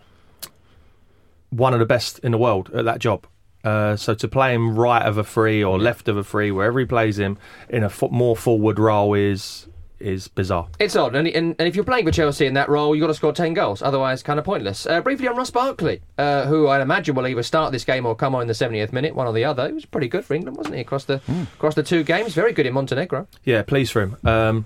[1.52, 3.26] one of the best in the world at that job.
[3.63, 6.80] Uh, so to play him right of a free or left of a free, wherever
[6.80, 7.38] he plays him
[7.69, 9.67] in a fo- more forward role is
[10.00, 10.67] is bizarre.
[10.80, 13.10] It's odd, and, and, and if you're playing for Chelsea in that role, you've got
[13.10, 14.88] to score 10 goals, otherwise, kind of pointless.
[14.88, 18.15] Uh, briefly on Ross Barkley, uh, who I'd imagine will either start this game or
[18.15, 19.67] come on in the 70th minute, one or the other.
[19.67, 21.43] He was pretty good for England, wasn't he, across the, Hmm.
[21.54, 22.34] across the two games?
[22.34, 23.28] Very good in Montenegro.
[23.43, 24.17] Yeah, pleased for him.
[24.24, 24.65] Um,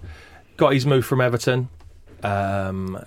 [0.56, 1.68] got his move from Everton.
[2.24, 2.98] Um,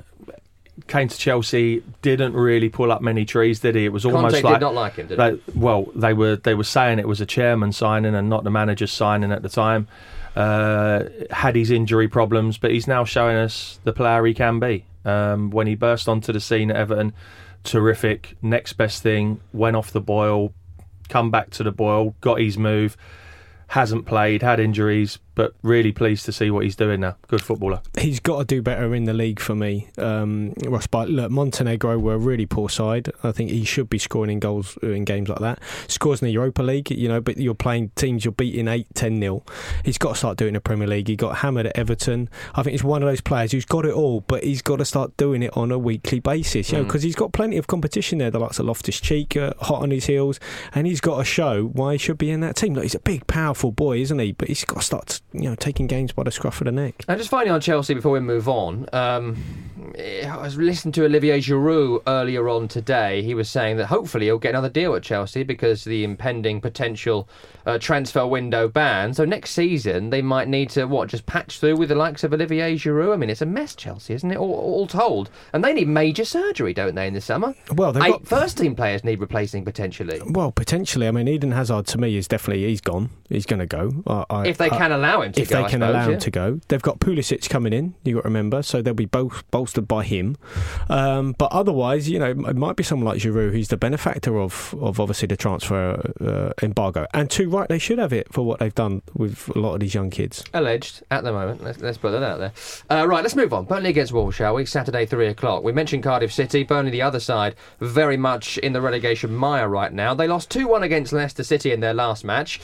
[0.86, 1.82] came to Chelsea.
[2.02, 3.84] Didn't really pull up many trees, did he?
[3.84, 5.42] It was almost Conte like did not like him, did they, he?
[5.54, 8.86] well, they were they were saying it was a chairman signing and not the manager
[8.86, 9.88] signing at the time.
[10.36, 14.84] Uh, had his injury problems, but he's now showing us the player he can be.
[15.04, 17.12] Um, when he burst onto the scene at Everton,
[17.64, 18.36] terrific.
[18.42, 20.52] Next best thing, went off the boil,
[21.08, 22.96] come back to the boil, got his move.
[23.68, 27.14] Hasn't played, had injuries, but really pleased to see what he's doing now.
[27.28, 27.80] Good footballer.
[27.96, 29.88] he's got to do better in the league for me.
[29.96, 33.12] Um, Ross But look, Montenegro were a really poor side.
[33.22, 35.60] I think he should be scoring in goals in games like that.
[35.86, 39.20] Scores in the Europa League, you know, but you're playing teams you're beating 8 10
[39.20, 39.44] 0.
[39.84, 41.06] He's got to start doing the Premier League.
[41.06, 42.28] He got hammered at Everton.
[42.56, 44.84] I think he's one of those players who's got it all, but he's got to
[44.84, 46.88] start doing it on a weekly basis, you know, Mm.
[46.88, 48.32] because he's got plenty of competition there.
[48.32, 50.40] The likes of Loftus Cheek, uh, hot on his heels,
[50.74, 52.74] and he's got to show why he should be in that team.
[52.74, 54.32] Look, he's a big, powerful boy, isn't he?
[54.32, 57.04] But he's got to start, you know, taking games by the scruff of the neck.
[57.08, 59.36] And just finally on Chelsea before we move on, um,
[59.98, 63.22] I was listening to Olivier Giroud earlier on today.
[63.22, 67.28] He was saying that hopefully he'll get another deal at Chelsea because the impending potential
[67.66, 69.12] uh, transfer window ban.
[69.14, 72.32] So next season they might need to what just patch through with the likes of
[72.32, 73.12] Olivier Giroud.
[73.14, 74.36] I mean it's a mess, Chelsea, isn't it?
[74.36, 77.54] All, all told, and they need major surgery, don't they, in the summer?
[77.74, 80.20] Well, they've Eight got first team players need replacing potentially.
[80.30, 81.06] Well, potentially.
[81.08, 83.10] I mean, Eden Hazard to me is definitely he's gone.
[83.28, 83.92] He's going to go.
[84.06, 86.06] I, I, If they I- can allow him to if go, they can suppose, allow
[86.06, 86.14] yeah.
[86.14, 87.94] him to go, they've got Pulisic coming in.
[88.04, 90.36] You got to remember, so they'll be both bolstered by him.
[90.88, 94.74] Um, but otherwise, you know, it might be someone like Giroud who's the benefactor of
[94.80, 97.06] of obviously the transfer uh, embargo.
[97.14, 99.80] And too right, they should have it for what they've done with a lot of
[99.80, 100.44] these young kids.
[100.54, 101.62] Alleged at the moment.
[101.62, 102.52] Let's, let's put that out there.
[102.90, 103.64] Uh, right, let's move on.
[103.64, 104.66] Burnley against Wolves, shall we?
[104.66, 105.62] Saturday, three o'clock.
[105.62, 106.64] We mentioned Cardiff City.
[106.64, 110.14] Burnley, the other side, very much in the relegation mire right now.
[110.14, 112.60] They lost 2 1 against Leicester City in their last match.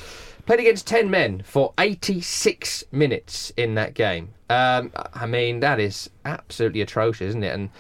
[0.47, 4.35] Played against 10 men for 86 minutes in that game.
[4.51, 7.55] Um, I mean, that is absolutely atrocious, isn't it?
[7.55, 7.71] And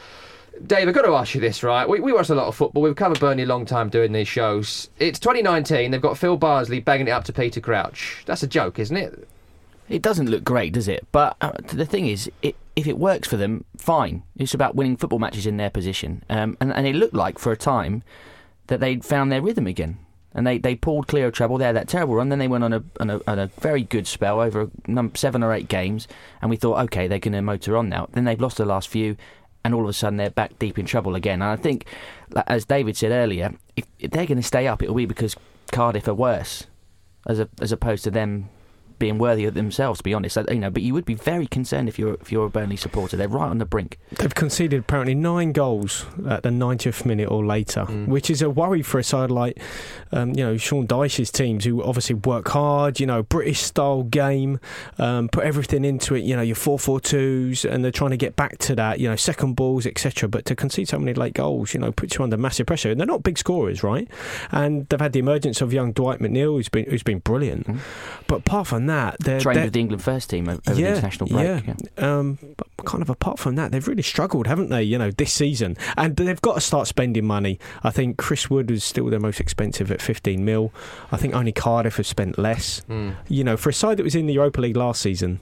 [0.66, 1.86] Dave, I've got to ask you this, right?
[1.86, 2.82] We, we watch a lot of football.
[2.82, 4.88] We've covered Burnley a long time doing these shows.
[4.98, 5.90] It's 2019.
[5.90, 8.22] They've got Phil Bardsley banging it up to Peter Crouch.
[8.24, 9.28] That's a joke, isn't it?
[9.88, 11.06] It doesn't look great, does it?
[11.12, 14.22] But uh, the thing is, it, if it works for them, fine.
[14.38, 16.22] It's about winning football matches in their position.
[16.30, 18.02] Um, and, and it looked like for a time
[18.68, 19.98] that they'd found their rhythm again.
[20.34, 21.58] And they, they pulled clear of trouble.
[21.58, 22.28] They had that terrible run.
[22.28, 24.68] Then they went on a, on a, on a very good spell over
[25.14, 26.08] seven or eight games.
[26.42, 28.08] And we thought, okay, they're going to motor on now.
[28.12, 29.16] Then they've lost the last few.
[29.64, 31.40] And all of a sudden, they're back deep in trouble again.
[31.40, 31.86] And I think,
[32.48, 35.36] as David said earlier, if, if they're going to stay up, it'll be because
[35.72, 36.66] Cardiff are worse,
[37.26, 38.50] as a, as opposed to them
[38.98, 39.98] being worthy of themselves.
[39.98, 40.70] To be honest, you know.
[40.70, 43.16] But you would be very concerned if you're if you're a Burnley supporter.
[43.16, 43.98] They're right on the brink.
[44.18, 48.82] They've conceded apparently nine goals at the 90th minute or later, which is a worry
[48.82, 49.60] for a side like,
[50.12, 54.60] um, you know, Sean Dyche's teams who obviously work hard, you know, British style game,
[54.98, 58.16] um, put everything into it, you know, your 4 4 2s, and they're trying to
[58.16, 60.28] get back to that, you know, second balls, etc.
[60.28, 62.90] But to concede so many late goals, you know, puts you under massive pressure.
[62.90, 64.08] And they're not big scorers, right?
[64.50, 67.66] And they've had the emergence of young Dwight McNeil, who's been, who's been brilliant.
[68.26, 69.40] But apart from that, they're.
[69.40, 71.64] Trained they're with the England first team o- over the international break.
[71.66, 71.74] yeah.
[71.98, 74.82] Um, but kind of apart from that, they've really struggled, haven't they?
[74.82, 77.58] You know, this season, and they've got to start spending money.
[77.82, 80.72] I think Chris Wood is still their most expensive at 15 mil.
[81.12, 82.82] I think only Cardiff have spent less.
[83.28, 85.40] You know, for a side that was in the Europa League last season,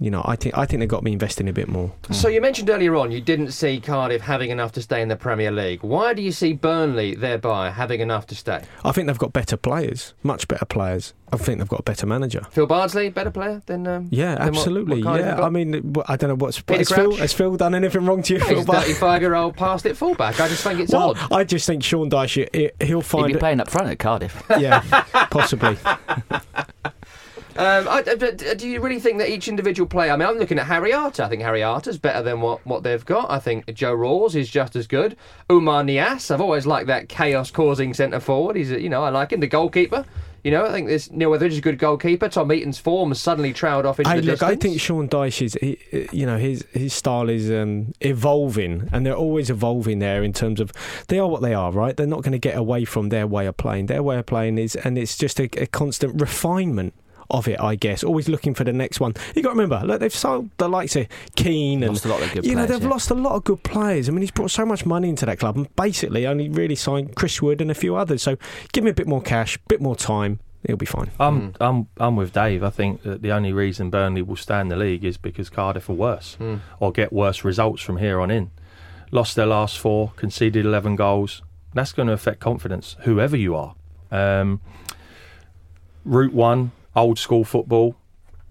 [0.00, 1.92] you know, I think I think they've got me investing a bit more.
[2.10, 5.16] So you mentioned earlier on you didn't see Cardiff having enough to stay in the
[5.16, 5.82] Premier League.
[5.82, 8.64] Why do you see Burnley thereby having enough to stay?
[8.84, 11.14] I think they've got better players, much better players.
[11.32, 12.42] I think they've got a better manager.
[12.50, 15.02] Phil Bardsley, better player than um, Yeah, than absolutely.
[15.02, 15.46] what Cardiff have yeah, got?
[15.46, 18.34] I mean, I don't know what's Peter has Phil, has Phil done anything wrong to
[18.34, 18.56] you, Phil?
[18.58, 20.40] He's 35 year old past it fullback.
[20.40, 21.32] I just think it's well, odd.
[21.32, 24.42] I just think Sean Dyche, he- he'll He'd find be playing up front at Cardiff.
[24.58, 24.80] Yeah,
[25.30, 25.76] possibly.
[27.56, 30.12] Um, I, I- do you really think that each individual player?
[30.12, 31.22] I mean, I'm looking at Harry Arter.
[31.22, 33.30] I think Harry Arter's better than what, what they've got.
[33.30, 35.16] I think Joe Ralls is just as good.
[35.48, 38.56] Oumar Niasse, I've always liked that chaos-causing centre forward.
[38.56, 39.40] He's, you know, I like him.
[39.40, 40.04] The goalkeeper.
[40.42, 42.28] You know, I think this Neil Weatheridge is a good goalkeeper.
[42.28, 45.40] Tom Heaton's form has suddenly trailed off into Hey, the look, I think Sean Dyche
[45.40, 45.78] is, he,
[46.12, 50.60] you know, his his style is um, evolving, and they're always evolving there in terms
[50.60, 50.70] of
[51.08, 51.96] they are what they are, right?
[51.96, 53.86] They're not going to get away from their way of playing.
[53.86, 56.92] Their way of playing is, and it's just a, a constant refinement
[57.34, 58.02] of it, I guess.
[58.04, 59.14] Always looking for the next one.
[59.34, 61.06] You got to remember, look, they've sold the likes of
[61.36, 62.94] Keane and Lost a lot of good you know players, they've yeah.
[62.94, 64.08] lost a lot of good players.
[64.08, 67.14] I mean, he's brought so much money into that club, and basically only really signed
[67.16, 68.22] Chris Wood and a few others.
[68.22, 68.36] So
[68.72, 70.40] give me a bit more cash, bit more time.
[70.66, 71.10] He'll be fine.
[71.20, 72.62] I'm I'm I'm with Dave.
[72.62, 75.90] I think that the only reason Burnley will stay in the league is because Cardiff
[75.90, 76.38] are worse
[76.80, 78.50] or get worse results from here on in.
[79.10, 81.42] Lost their last four, conceded eleven goals.
[81.74, 83.74] That's going to affect confidence, whoever you are.
[84.10, 84.60] Um,
[86.04, 87.96] route one, old school football,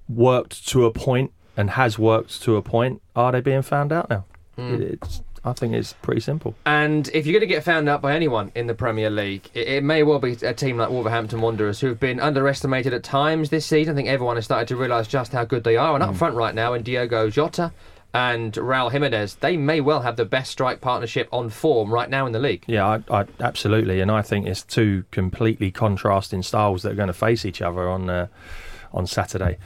[0.10, 3.02] worked to a point and has worked to a point.
[3.16, 4.26] Are they being found out now?
[4.56, 4.82] Hmm.
[4.82, 6.56] It's, I think it's pretty simple.
[6.66, 9.68] And if you're going to get found out by anyone in the Premier League, it,
[9.68, 13.50] it may well be a team like Wolverhampton Wanderers, who have been underestimated at times
[13.50, 13.94] this season.
[13.94, 15.94] I think everyone has started to realise just how good they are.
[15.94, 16.16] And up hmm.
[16.16, 17.72] front right now, in Diogo Jota
[18.14, 22.26] and Raul Jimenez, they may well have the best strike partnership on form right now
[22.26, 22.64] in the league.
[22.68, 27.08] Yeah, I, I, absolutely, and I think it's two completely contrasting styles that are going
[27.08, 28.28] to face each other on uh,
[28.94, 29.58] on Saturday.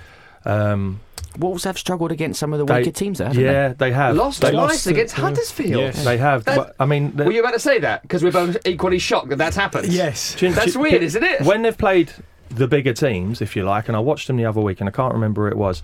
[0.46, 1.02] Um,
[1.38, 4.16] Wolves have struggled against some of the they- weaker teams, there, haven't yeah, they have.
[4.16, 5.82] Lost They, twice lost, against Huddersfield.
[5.82, 6.04] yes.
[6.04, 6.46] they have.
[6.46, 8.02] That- but, I mean, Were you about to say that?
[8.02, 9.90] Because we're both equally shocked that that's happened.
[9.92, 10.36] Yes.
[10.40, 11.42] That's weird, isn't it?
[11.42, 12.12] When they've played
[12.50, 14.92] the bigger teams, if you like, and I watched them the other week, and I
[14.92, 15.84] can't remember who it was.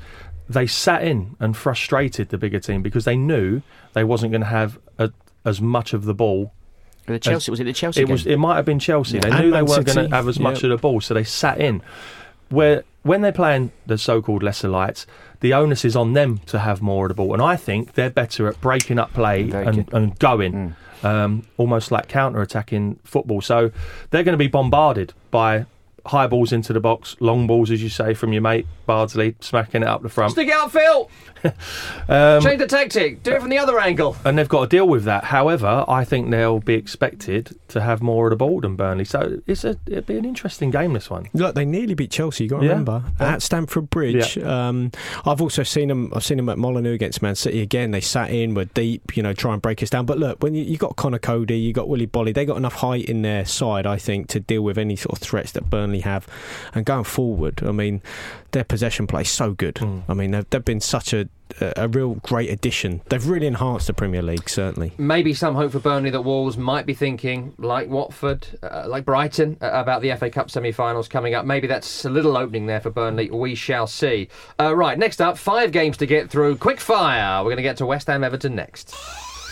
[0.49, 3.61] They sat in and frustrated the bigger team because they knew
[3.93, 5.11] they wasn't going to have a,
[5.45, 6.53] as much of the ball?
[7.05, 8.11] The Chelsea was it the Chelsea It game?
[8.13, 8.25] was.
[8.25, 9.19] It might have been Chelsea.
[9.19, 10.63] They And knew they weren't going to have as much Yep.
[10.63, 11.81] of the ball, so they sat in.
[12.49, 15.05] Where when they're playing the so-called lesser lights,
[15.41, 18.09] the onus is on them to have more of the ball, and I think they're
[18.09, 19.87] better at breaking up play Very and, good.
[19.87, 20.19] Mm.
[20.19, 23.41] going, um, almost like counter-attacking football.
[23.41, 23.71] So
[24.11, 25.65] they're going to be bombarded by
[26.05, 29.81] high balls into the box, long balls, as you say, from your mate Bardsley, smacking
[29.83, 30.31] it up the front.
[30.33, 31.09] Stick it out, Phil.
[32.07, 33.23] Um, Change the tactic.
[33.23, 34.15] Do it from the other angle.
[34.25, 35.25] and they've got to deal with that.
[35.25, 39.03] However, I think they'll be expected to have more of the ball than Burnley.
[39.05, 40.93] So it's a it'll be an interesting game.
[40.93, 41.27] This one.
[41.33, 42.45] Look, they nearly beat Chelsea.
[42.45, 42.69] You got to Yeah.
[42.71, 44.37] remember at Stamford Bridge.
[44.37, 44.91] Um,
[45.25, 46.11] I've also seen them.
[46.15, 47.91] I've seen them at Molineux against Man City again.
[47.91, 50.05] They sat in, were deep, you know, try and break us down.
[50.05, 52.75] But look, when you, you got Conor Coady, you got Willy Boly, they got enough
[52.75, 55.92] height in their side, I think, to deal with any sort of threats that Burnley
[56.01, 56.27] have.
[56.73, 58.01] And going forward, I mean,
[58.51, 59.75] their possession play is so good.
[59.75, 60.03] Mm.
[60.07, 61.29] I mean, they've, they've been such a,
[61.59, 63.01] a a real great addition.
[63.09, 64.93] They've really enhanced the Premier League, certainly.
[64.97, 69.57] maybe some hope for Burnley that Wolves might be thinking, like Watford, uh, like Brighton,
[69.61, 71.45] uh, about the FA Cup semi finals coming up.
[71.45, 73.29] Maybe that's a little opening there for Burnley.
[73.29, 74.29] We shall see.
[74.59, 76.57] Uh, right, next up, five games to get through.
[76.57, 77.43] Quick fire.
[77.43, 78.95] We're going to get to West Ham Everton next.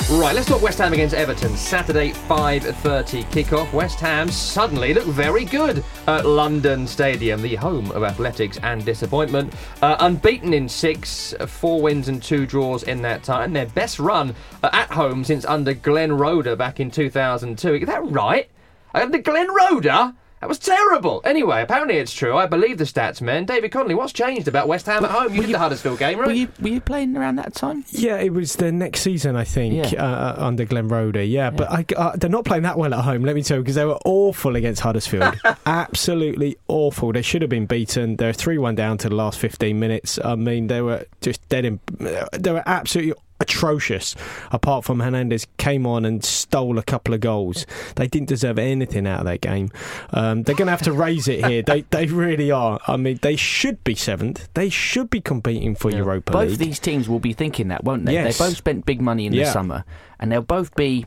[0.10, 1.56] Right, let's talk West Ham against Everton.
[1.56, 3.72] Saturday, 5.30 kickoff.
[3.72, 9.54] West Ham suddenly look very good at London Stadium, the home of athletics and disappointment.
[9.82, 13.54] Uh, unbeaten in six, four wins and two draws in that time.
[13.54, 17.76] Their best run at home since under Glenn Roeder back in 2002.
[17.76, 18.49] Is that right?
[18.93, 20.14] Under Glenn Roeder?
[20.42, 21.22] That was terrible.
[21.24, 22.36] Anyway, apparently it's true.
[22.36, 23.46] I believe the stats, man.
[23.46, 25.34] David Connolly, what's changed about West Ham at home?
[25.36, 26.28] You did the Huddersfield game, right?
[26.28, 27.86] Were you were you playing around that time?
[27.92, 30.04] Yeah, it was the next season, I think, Yeah.
[30.04, 31.24] uh, uh, under Glenn Roeder.
[31.24, 33.64] Yeah, but I, uh, they're not playing that well at home, let me tell you,
[33.64, 35.36] because they were awful against Huddersfield.
[35.68, 37.12] Absolutely awful.
[37.14, 38.16] They should have been beaten.
[38.16, 40.18] They're 3 1 down to the last 15 minutes.
[40.24, 41.80] I mean, they were just dead in.
[42.00, 44.16] They were absolutely atrocious
[44.52, 47.66] apart from Hernandez came on and stole a couple of goals
[47.96, 49.70] they didn't deserve anything out of that game
[50.12, 53.20] um, they're going to have to raise it here they, they really are I mean
[53.22, 57.20] they should be seventh they should be competing for Europa Both League these teams will
[57.20, 58.14] be thinking that, won't they?
[58.14, 58.38] Yes.
[58.38, 59.46] They both spent big money in Yeah.
[59.46, 59.86] the summer,
[60.20, 61.06] and they'll both be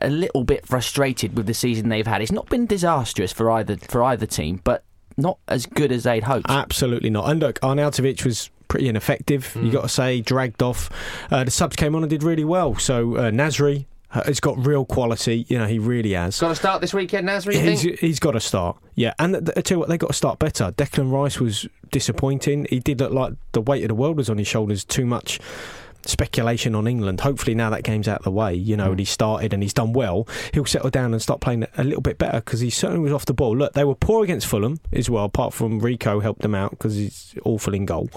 [0.00, 2.22] a little bit frustrated with the season they've had.
[2.22, 4.84] It's not been disastrous for either for either team, but
[5.16, 6.46] not as good as they'd hoped.
[6.48, 7.28] Absolutely not.
[7.30, 9.54] And look, Arnautovic was pretty ineffective.
[9.60, 10.88] You got to say, dragged off.
[11.30, 12.74] Uh, the subs came on and did really well.
[12.76, 15.44] So uh, Nasri uh, has got real quality.
[15.50, 16.40] You know, he really has.
[16.40, 19.12] Got to start this weekend, Nasri, He's, he's got to start, yeah.
[19.18, 20.72] And th- I tell you what, they got to start better.
[20.72, 22.66] Declan Rice was disappointing.
[22.70, 24.84] He did look like the weight of the world was on his shoulders.
[24.84, 25.38] Too much
[26.08, 27.20] speculation on England.
[27.20, 29.74] Hopefully now that game's out of the way, you know, and he started and he's
[29.74, 30.26] done well.
[30.52, 33.26] He'll settle down and start playing a little bit better because he certainly was off
[33.26, 33.56] the ball.
[33.56, 35.24] Look, they were poor against Fulham as well.
[35.24, 38.10] Apart from Rico helped them out because he's awful in goal.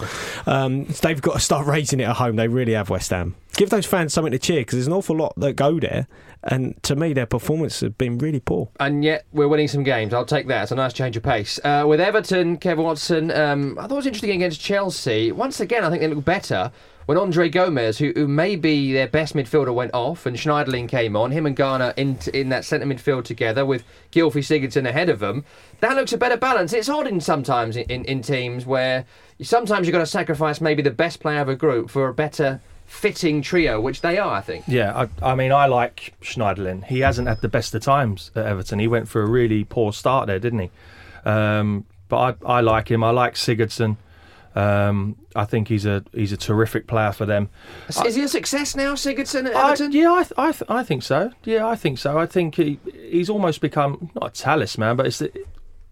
[0.46, 2.36] Um, they've got to start raising it at home.
[2.36, 3.36] They really have West Ham.
[3.56, 6.08] Give those fans something to cheer because there's an awful lot that go there,
[6.44, 8.68] and to me their performance has been really poor.
[8.82, 10.14] And yet we're winning some games.
[10.14, 10.64] I'll take that.
[10.64, 11.58] It's a nice change of pace.
[11.64, 15.32] Uh, with Everton, Kevin Watson, um, I thought it was interesting against Chelsea.
[15.32, 16.70] Once again, I think they look better
[17.06, 21.16] when Andre Gomes, who, who may be their best midfielder, went off and Schneiderlin came
[21.16, 21.32] on.
[21.32, 25.46] Him and Gana in, in that centre midfield together with Gylfi Sigurdsson ahead of them.
[25.82, 26.74] That looks a better balance.
[26.74, 29.06] It's odd in sometimes in, in, in teams where
[29.42, 32.62] sometimes you've got to sacrifice maybe the best player of a group for a better
[32.86, 34.66] fitting trio, which they are, I think.
[34.68, 36.86] Yeah, I, I mean, I like Schneiderlin.
[36.86, 38.80] He hasn't had the best of times at Everton.
[38.80, 40.72] He went for a really poor start there, didn't he?
[41.26, 43.04] Um, but I, I like him.
[43.04, 43.98] I like Sigurdsson.
[44.56, 47.50] Um, I think he's a he's a terrific player for them.
[48.06, 51.04] Is he a success now, Sigurdsson at I, yeah, I, th- I, th- I think
[51.04, 51.32] so.
[51.44, 52.18] Yeah, I think so.
[52.18, 55.32] I think he he's almost become not a talisman, but it's the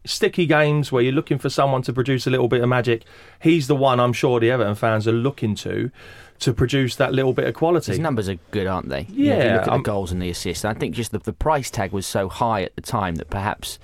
[0.05, 3.03] sticky games where you're looking for someone to produce a little bit of magic.
[3.41, 5.91] He's the one I'm sure the Everton fans are looking to
[6.39, 7.91] to produce that little bit of quality.
[7.91, 9.07] His numbers are good, aren't they?
[9.09, 10.65] You know, if you Yeah, look at um, the goals and the assists.
[10.65, 13.77] I think just the, the price tag was so high at the time that perhaps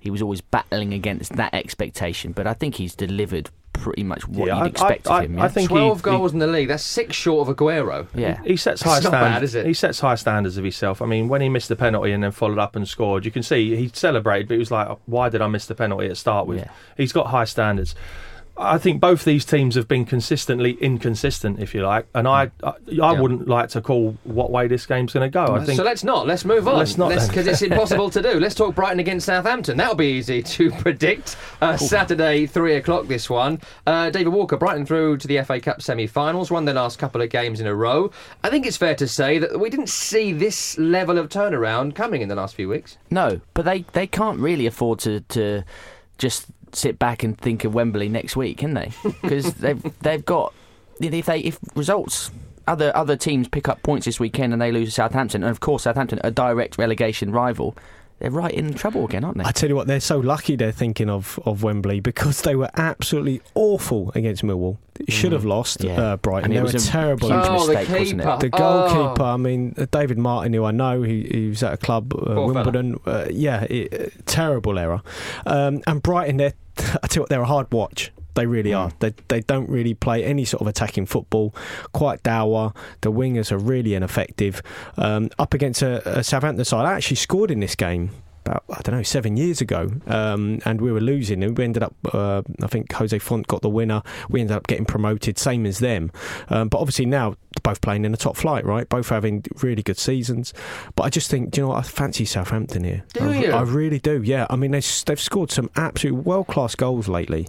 [0.00, 2.32] he was always battling against that expectation.
[2.32, 3.50] But I think he's delivered
[3.84, 5.38] pretty much what Yeah, you'd I- expect I- of him.
[5.38, 5.48] I yeah?
[5.48, 6.68] think he- 12 he- goals in the league.
[6.68, 8.06] That's six short of Aguero.
[8.14, 8.38] yeah.
[8.44, 9.34] He sets high It's not standards.
[9.34, 9.66] bad, is it?
[9.66, 11.02] He sets high standards of himself.
[11.02, 13.42] I mean, when he missed the penalty and then followed up and scored, you can
[13.42, 16.46] see he celebrated, but he was like, "Why did I miss the penalty at start
[16.46, 16.68] with?" Yeah.
[16.96, 17.94] He's got high standards.
[18.56, 22.74] I think both these teams have been consistently inconsistent, if you like, and I I,
[23.02, 25.54] I wouldn't like to call what way this game's going to go.
[25.54, 26.26] I think so let's not.
[26.26, 26.78] Let's move on.
[26.78, 27.08] Let's not.
[27.08, 28.38] Because it's impossible to do.
[28.38, 29.76] Let's talk Brighton against Southampton.
[29.76, 31.36] That'll be easy to predict.
[31.60, 33.60] Uh, Saturday, 3 o'clock, this one.
[33.86, 37.22] Uh, David Walker, Brighton through to the FA Cup semi finals, won their last couple
[37.22, 38.10] of games in a row.
[38.44, 42.22] I think it's fair to say that we didn't see this level of turnaround coming
[42.22, 42.98] in the last few weeks.
[43.10, 45.64] No, but they, they can't really afford to, to
[46.18, 46.46] just
[46.76, 48.92] sit back and think of Wembley next week, can they?
[49.22, 50.52] Because they've they've got
[51.00, 52.30] if they if results
[52.66, 55.60] other other teams pick up points this weekend and they lose to Southampton, and of
[55.60, 57.76] course Southampton a direct relegation rival,
[58.24, 59.44] they're right in trouble again, aren't they?
[59.44, 62.70] I tell you what, they're so lucky they're thinking of, of Wembley because they were
[62.74, 64.78] absolutely awful against Millwall.
[64.94, 65.84] They should have lost Mm.
[65.88, 66.00] Yeah.
[66.00, 66.44] uh, Brighton.
[66.44, 67.28] And They were was a terrible.
[67.28, 68.24] huge oh, the mistake, wasn't it?
[68.24, 68.36] keeper.
[68.40, 71.76] The goalkeeper, I mean, uh, David Martin, who I know, he, he was at a
[71.76, 72.98] club, uh, Wimbledon.
[73.04, 75.02] Uh, yeah, it, uh, terrible error.
[75.44, 78.10] Um, and Brighton, they're, I tell you what, they're a hard watch.
[78.34, 78.76] They really Hmm.
[78.78, 78.92] are.
[78.98, 81.54] They they don't really play any sort of attacking football.
[81.92, 82.72] Quite dour.
[83.02, 84.62] The wingers are really ineffective.
[84.96, 88.10] Um, up against a, a Southampton side, I actually scored in this game
[88.44, 91.82] about I don't know seven years ago, um, and we were losing, and we ended
[91.82, 91.94] up.
[92.12, 94.02] Uh, I think Jose Fonte got the winner.
[94.28, 96.10] We ended up getting promoted, same as them.
[96.50, 98.86] Um, but obviously now they're both playing in the top flight, right?
[98.88, 100.52] Both having really good seasons.
[100.94, 101.78] But I just think, do you know what?
[101.78, 103.04] I fancy Southampton here.
[103.14, 103.50] Do I, you?
[103.52, 104.20] I really do.
[104.22, 104.46] Yeah.
[104.50, 107.46] I mean, they, they've scored some absolute world class goals lately.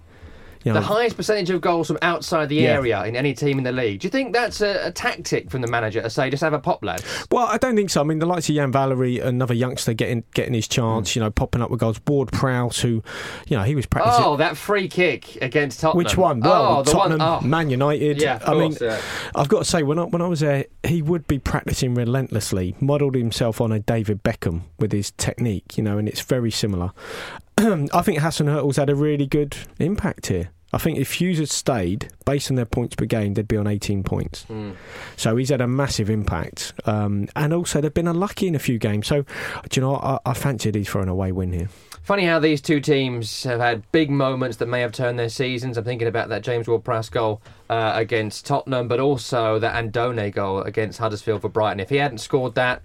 [0.65, 2.73] You know, The highest percentage of goals from outside the Yeah.
[2.73, 3.99] area in any team in the league.
[3.99, 6.59] Do you think that's a, a tactic from the manager to say just have a
[6.59, 7.03] pop, lad?
[7.31, 8.01] Well, I don't think so.
[8.01, 11.15] I mean, the likes of Yan Valery, another youngster getting getting his chance, Mm.
[11.15, 12.01] you know, popping up with goals.
[12.07, 13.03] Ward Prowse, who,
[13.47, 14.23] you know, he was practicing.
[14.25, 15.97] Oh, that free kick against Tottenham.
[16.03, 16.39] Which one?
[16.39, 17.43] Well, oh, Tottenham, one.
[17.43, 17.47] Oh.
[17.47, 18.19] Man United.
[18.19, 18.99] Yeah, I mean, yeah.
[19.35, 22.75] I've got to say, when I, when I was there, he would be practicing relentlessly,
[22.81, 26.91] modelled himself on a David Beckham with his technique, you know, and it's very similar.
[27.57, 30.49] I think Hasenhüttl's had a really good impact here.
[30.75, 33.65] I think if Hughes had stayed, based on their points per game, they'd be on
[33.65, 34.43] 18 points.
[34.43, 34.71] Hmm.
[35.15, 36.73] So he's had a massive impact.
[36.83, 39.07] Um, and also, they've been unlucky in a few games.
[39.07, 39.21] So,
[39.69, 39.95] do you know.
[39.95, 41.69] I, I fancy these for an away win here.
[42.03, 45.77] Funny how these two teams have had big moments that may have turned their seasons.
[45.77, 50.61] I'm thinking about that James Ward-Prowse goal uh, against Tottenham, but also that Andone goal
[50.61, 51.79] against Huddersfield for Brighton.
[51.79, 52.81] If he hadn't scored that,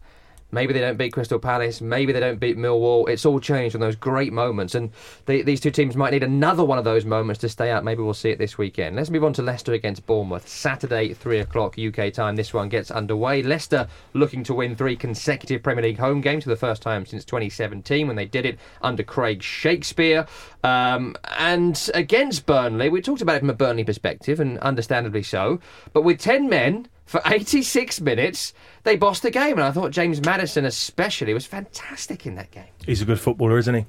[0.53, 3.09] maybe they don't beat Crystal Palace, maybe they don't beat Millwall.
[3.09, 4.91] It's all changed on those great moments, and
[5.27, 7.85] they, these two teams might need another one of those moments to stay up.
[7.85, 8.97] Maybe we'll see it this weekend.
[8.97, 10.49] Let's move on to Leicester against Bournemouth.
[10.49, 12.37] Saturday, three o'clock UK time.
[12.37, 13.43] This one gets underway.
[13.43, 17.25] Leicester looking to win three consecutive Premier League home games for the first time since
[17.25, 20.27] 2017 when they did it under Craig Shakespeare.
[20.63, 25.61] Um, and against Burnley, we talked about it from a Burnley perspective, and understandably so.
[25.93, 28.55] But with 10 men for 86 minutes,
[28.85, 29.59] they bossed the game.
[29.59, 32.69] And I thought James Maddison, especially, was fantastic in that game.
[32.87, 33.85] He's a good footballer, isn't he?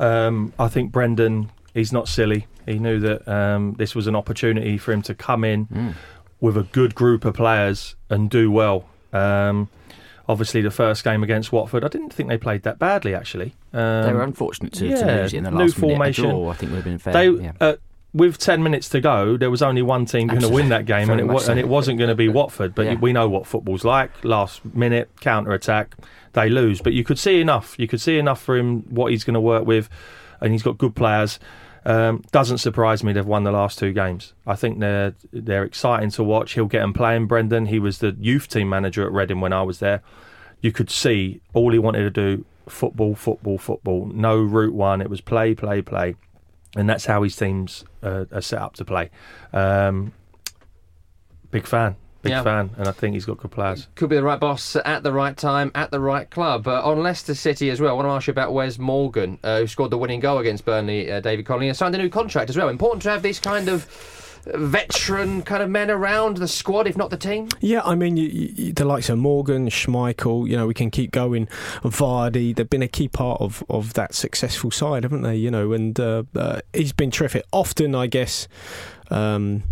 [0.00, 2.48] Um, I think Brendan, he's not silly.
[2.66, 5.94] He knew that um, this was an opportunity for him to come in
[6.40, 8.88] with a good group of players and do well.
[9.12, 9.68] Um,
[10.28, 13.54] obviously, the first game against Watford, I didn't think they played that badly, actually.
[13.72, 15.92] Um, they were unfortunate to, to lose in the new last minute.
[15.92, 16.30] A formation.
[16.30, 17.12] draw, I think, would have been fair.
[17.12, 17.52] They, yeah.
[17.60, 17.76] uh,
[18.16, 21.10] with 10 minutes to go, there was only one team going to win that game,
[21.10, 21.50] and it, wa- so.
[21.50, 22.74] and it wasn't going to be Watford.
[22.74, 22.94] But Yeah.
[22.94, 24.10] we know what football's like.
[24.24, 25.94] Last minute, counter attack,
[26.32, 26.80] they lose.
[26.80, 27.76] But you could see enough.
[27.78, 29.88] You could see enough for him, what he's going to work with,
[30.40, 31.38] and he's got good players.
[31.84, 34.32] Um, doesn't surprise me they've won the last two games.
[34.44, 36.54] I think they're they're exciting to watch.
[36.54, 37.26] He'll get them playing.
[37.26, 40.02] Brendan, he was the youth team manager at Reading when I was there.
[40.60, 44.06] You could see all he wanted to do football, football, football.
[44.12, 45.00] No route one.
[45.00, 46.16] It was play, play, play,
[46.76, 49.10] and that's how his teams uh, are set up to play.
[49.52, 50.12] Um,
[51.50, 52.42] big fan, big Yeah.
[52.42, 53.88] fan, and I think he's got good players.
[53.94, 56.68] Could be the right boss at the right time at the right club.
[56.68, 59.60] Uh, on Leicester City as well, I want to ask you about Wes Morgan, uh,
[59.60, 62.50] who scored the winning goal against Burnley, uh, David Connolly, and signed a new contract
[62.50, 62.68] as well.
[62.68, 63.84] Important to have these kind of
[64.54, 67.48] veteran kind of men around the squad, if not the team.
[67.60, 71.10] Yeah, I mean, you, you, the likes of Morgan, Schmeichel, you know, we can keep
[71.10, 71.46] going.
[71.82, 75.36] Vardy, they've been a key part of, of that successful side, haven't they?
[75.36, 77.44] You know, and uh, uh, he's been terrific.
[77.52, 78.48] Often, I guess,
[79.10, 79.62] um,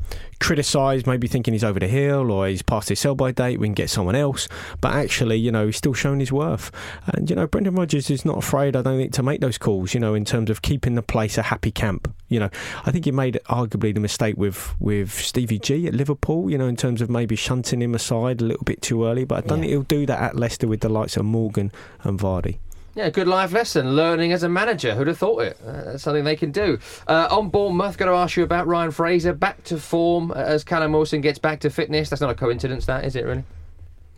[0.41, 3.67] criticised, maybe thinking he's over the hill or he's past his sell by date, we
[3.67, 4.49] can get someone else.
[4.81, 6.71] But actually, you know, he's still shown his worth.
[7.07, 9.95] And, you know, Brendan Rodgers is not afraid, I don't think, to make those calls,
[9.95, 12.13] you know, in terms of keeping the place a happy camp.
[12.29, 12.51] You know,
[12.85, 16.67] I think he made arguably the mistake with, with Stevie G at Liverpool, you know,
[16.67, 19.25] in terms of maybe shunting him aside a little bit too early.
[19.25, 19.63] But I don't Yeah.
[19.63, 21.71] think he'll do that at Leicester with the likes of Morgan
[22.03, 22.59] and Vardy.
[22.95, 23.97] Yeah, good life lesson.
[23.97, 24.95] Learning as a manager.
[24.95, 25.59] Who'd have thought it?
[25.67, 26.79] Uh, that's something they can do.
[27.09, 29.33] Uh, on Bournemouth, got to ask you about Ryan Fraser.
[29.33, 32.09] Back to form uh, as Callum Wilson gets back to fitness.
[32.09, 33.25] That's not a coincidence, that is it?
[33.25, 33.43] Really?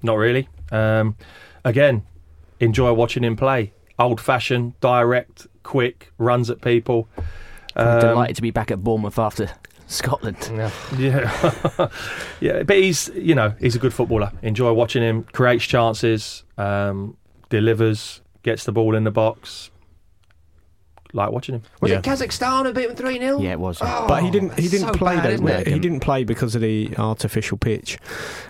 [0.03, 0.49] Not really.
[0.71, 1.17] Um,
[1.65, 2.03] again,
[2.61, 3.73] enjoy watching him play.
[3.99, 7.09] Old fashioned, direct, quick, runs at people.
[7.75, 9.51] I'm Um, delighted to be back at Bournemouth after
[9.87, 10.51] Scotland.
[10.53, 10.71] No.
[10.99, 11.89] Yeah,
[12.41, 14.33] yeah, but he's you know he's a good footballer.
[14.43, 15.23] Enjoy watching him.
[15.33, 17.17] Creates chances, um,
[17.49, 19.71] delivers, gets the ball in the box.
[21.13, 21.63] Like watching him.
[21.81, 21.99] Was Yeah.
[21.99, 23.39] it Kazakhstan who beat them 3 0?
[23.41, 23.79] Yeah, it was.
[23.81, 24.59] Oh, But he didn't.
[24.59, 25.31] He didn't so play bad, though.
[25.35, 25.67] isn't it?
[25.69, 27.99] He didn't play because of the artificial pitch,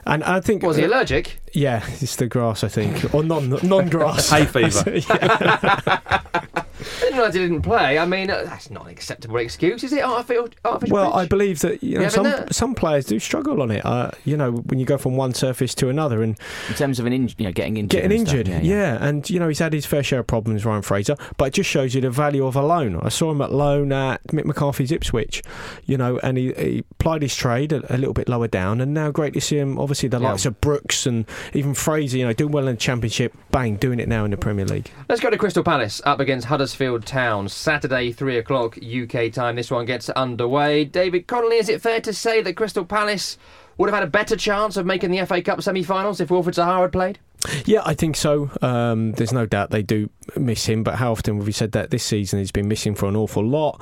[0.07, 1.39] and I think Was he uh, allergic?
[1.53, 4.31] Yeah, it's the grass, I think, or non non grass.
[4.35, 4.85] Hay fever.
[6.79, 7.99] I didn't realise he didn't play.
[7.99, 10.03] I mean, uh, that's not an acceptable excuse, is it?
[10.03, 12.55] Artificial, artificial Well, I believe that you know You some that?
[12.55, 13.85] some players do struggle on it.
[13.85, 17.07] Uh, you know, when you go from one surface to another and In terms of
[17.07, 18.03] an inj- you know, getting injured.
[18.03, 20.65] getting and stuff, injured, yeah, and you know he's had his fair share of problems,
[20.65, 21.17] Ryan Fraser.
[21.37, 23.01] But it just shows you the value of a loan.
[23.03, 25.43] I saw him at loan at Mick McCarthy's Ipswich,
[25.85, 28.93] you know, and he, he plied his trade a, a little bit lower down, and
[28.93, 29.79] now great to see him.
[29.79, 30.31] Obviously, the Yeah.
[30.31, 31.25] likes of Brooks and
[31.55, 33.35] even Fraser, you know, doing well in the Championship.
[33.51, 34.91] Bang, doing it now in the Premier League.
[35.09, 37.49] Let's go to Crystal Palace up against Huddersfield Town.
[37.49, 39.57] Saturday, 3 o'clock UK time.
[39.57, 40.85] This one gets underway.
[40.85, 43.39] David Connolly, is it fair to say that Crystal Palace
[43.79, 46.55] would have had a better chance of making the FA Cup semi finals if Wilfried
[46.55, 47.19] Zaha had played?
[47.65, 48.51] Yeah, I think so.
[48.63, 51.91] Um, there's no doubt they do miss him, but how often have we said that
[51.91, 53.81] this season he's been missing for an awful lot?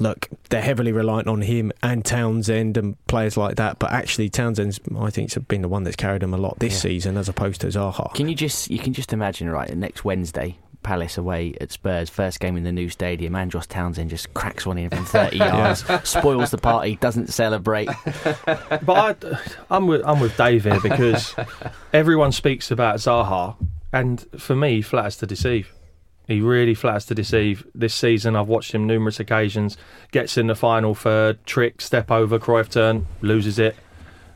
[0.00, 4.78] Look, they're heavily reliant on him and Townsend and players like that, but actually Townsend's,
[4.96, 6.78] I think, has been the one that's carried them a lot this Yeah.
[6.90, 8.14] season as opposed to Zaha.
[8.14, 10.56] Can you just you can just imagine right next Wednesday
[10.88, 13.34] Palace away at Spurs, first game in the new stadium.
[13.34, 17.90] Andros Townsend just cracks one in from 30 yards, spoils the party, doesn't celebrate.
[18.46, 19.14] but I,
[19.70, 21.34] I'm with I'm with Dave here because
[21.92, 23.54] everyone speaks about Zaha,
[23.92, 25.74] and for me, he flatters to deceive.
[26.26, 27.66] He really flatters to deceive.
[27.74, 29.76] This season, I've watched him numerous occasions.
[30.10, 33.76] Gets in the final third, trick, step over, Cruyff turn, loses it.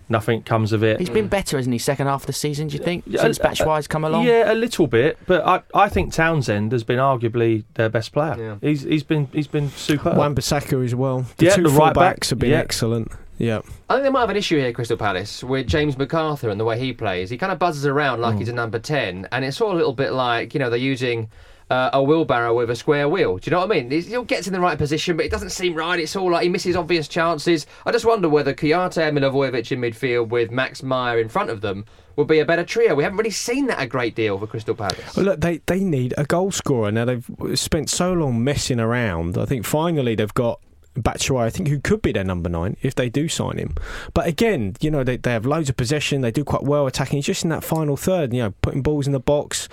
[0.09, 0.99] Nothing comes of it.
[1.01, 3.05] He's been better, hasn't he, second half of the season, do you think?
[3.07, 4.25] Yeah, Since uh, Batshuayi's come along?
[4.27, 8.37] Yeah, a little bit, but I, I think Townsend has been arguably their best player.
[8.39, 8.57] Yeah.
[8.69, 10.17] He's he's been he's been superb.
[10.17, 11.25] Wan-Bissaka as well.
[11.39, 11.95] The Yeah, two the right back.
[11.95, 12.59] full-backs have been Yeah.
[12.59, 13.11] excellent.
[13.39, 13.61] Yeah.
[13.89, 16.65] I think they might have an issue here, Crystal Palace, with James McArthur and the
[16.65, 17.31] way he plays.
[17.31, 19.95] He kind of buzzes around like he's a number 10, and it's all a little
[19.95, 21.29] bit like, you know, they're using
[21.73, 23.39] uh, a wheelbarrow with a square wheel.
[23.39, 23.91] Do you know what I mean?
[23.91, 25.99] He gets in the right position, but it doesn't seem right.
[25.99, 27.67] It's all like he misses obvious chances.
[27.87, 31.87] I just wonder whether Kouyate Milivojevic in midfield with Max Meyer in front of them
[32.17, 32.95] would be a better trio.
[32.95, 35.17] We haven't really seen that a great deal for Crystal Palace.
[35.17, 37.07] Well, look, they they need a goal scorer now.
[37.07, 39.39] They've spent so long messing around.
[39.39, 40.61] I think finally they've got.
[40.95, 43.75] Batshuayi, I think, who could be their number nine if they do sign him.
[44.13, 46.21] But again, you know, they, they have loads of possession.
[46.21, 47.19] They do quite well attacking.
[47.19, 49.69] It's just in that final third, you know, putting balls in the box.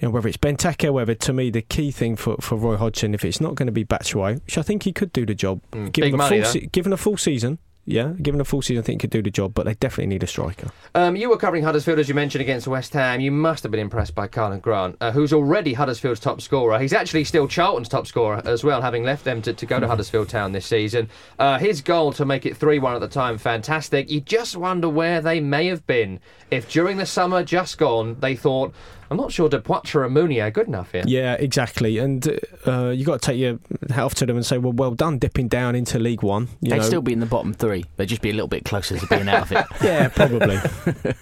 [0.00, 3.14] You know, whether it's Benteke, whether to me the key thing for, for Roy Hodgson,
[3.14, 5.60] if it's not going to be Batshuayi, which I think he could do the job,
[5.72, 7.58] Mm, given a full se- given a full season.
[7.86, 9.52] Yeah, given a full season, I think he could do the job.
[9.54, 10.70] But they definitely need a striker.
[10.94, 13.20] Um, you were covering Huddersfield, as you mentioned, against West Ham.
[13.20, 16.78] You must have been impressed by Karlan Grant, uh, who's already Huddersfield's top scorer.
[16.78, 19.86] He's actually still Charlton's top scorer as well, having left them to, to go to
[19.86, 21.10] Huddersfield Town this season.
[21.38, 24.10] Uh, his goal to make it 3 1 at the time, fantastic.
[24.10, 26.20] You just wonder where they may have been
[26.50, 28.74] if during the summer just gone they thought,
[29.14, 31.04] I'm not sure Depoitre and Mounié are good enough here.
[31.06, 31.98] Yeah, exactly.
[31.98, 34.90] And uh, you got to take your hat off to them and say, well, well
[34.94, 36.48] done, dipping down into League One.
[36.60, 36.82] You They'd know.
[36.82, 37.84] still be in the bottom three.
[37.96, 39.66] They'd just be a little bit closer to being out of it.
[39.84, 40.58] yeah, probably.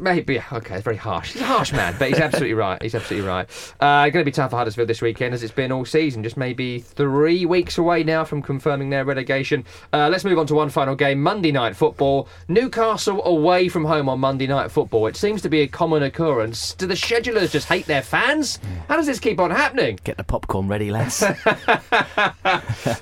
[0.00, 1.32] Maybe okay, it's very harsh.
[1.32, 2.80] He's a harsh man, but he's absolutely right.
[2.82, 3.48] He's absolutely right.
[3.80, 6.22] Uh, going to be tough for Huddersfield this weekend, as it's been all season.
[6.22, 9.64] Just maybe three weeks away now from confirming their relegation.
[9.92, 12.28] Uh, let's move on to one final game: Monday night football.
[12.48, 15.06] Newcastle away from home on Monday night football.
[15.06, 16.74] It seems to be a common occurrence.
[16.74, 18.58] Do the schedulers just hate their fans?
[18.88, 19.98] How does this keep on happening?
[20.04, 21.22] Get the popcorn ready, lads.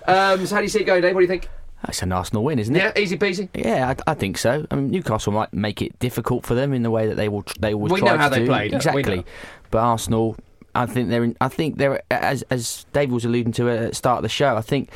[0.09, 1.15] Um, so how do you see it going, Dave?
[1.15, 1.49] What do you think?
[1.85, 2.79] That's an Arsenal win, isn't it?
[2.79, 3.49] Yeah, easy peasy.
[3.55, 4.67] Yeah, I, I think so.
[4.71, 7.45] I mean, Newcastle might make it difficult for them in the way that they will.
[7.61, 8.47] They always We try know how to they do.
[8.47, 8.75] played.
[8.75, 9.25] Exactly.
[9.71, 10.37] But Arsenal,
[10.75, 11.23] I think they're.
[11.25, 14.29] In, I think they're as as Dave was alluding to at the start of the
[14.29, 14.57] show.
[14.57, 14.91] I think,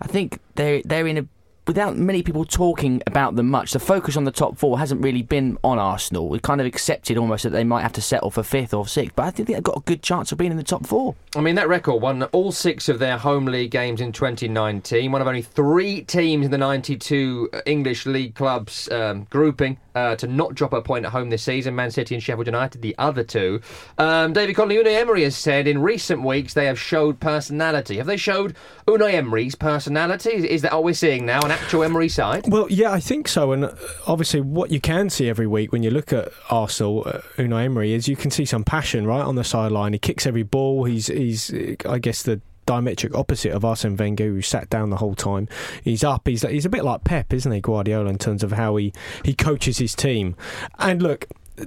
[0.00, 1.26] I think they're they're in a.
[1.66, 5.22] Without many people talking about them much, the focus on the top four hasn't really
[5.22, 6.28] been on Arsenal.
[6.28, 9.16] We kind of accepted almost that they might have to settle for fifth or sixth,
[9.16, 11.14] but I think they've got a good chance of being in the top four.
[11.34, 15.10] I mean, that record won all six of their home league games in 2019.
[15.10, 20.26] One of only three teams in the 92 English league clubs um, grouping uh, to
[20.26, 21.74] not drop a point at home this season.
[21.74, 23.60] Man City and Sheffield United, the other two.
[23.98, 27.98] Um, David Connolly, Unai Emery has said in recent weeks they have showed personality.
[27.98, 30.30] Have they showed Unai Emery's personality?
[30.30, 32.44] Is, that what we're seeing now, an actual Emery side?
[32.48, 33.52] Well, yeah, I think so.
[33.52, 33.74] And uh,
[34.06, 37.92] obviously, what you can see every week when you look at Arsenal, uh, Unai Emery,
[37.92, 39.92] is you can see some passion right on the sideline.
[39.92, 40.84] He kicks every ball.
[40.84, 41.52] He's, he's,
[41.86, 45.48] I guess, the diametric opposite of Arsene Wenger, who sat down the whole time.
[45.82, 46.26] He's up.
[46.26, 48.92] He's he's a bit like Pep, isn't he, Guardiola, in terms of how he
[49.24, 50.36] he coaches his team.
[50.78, 51.26] And look.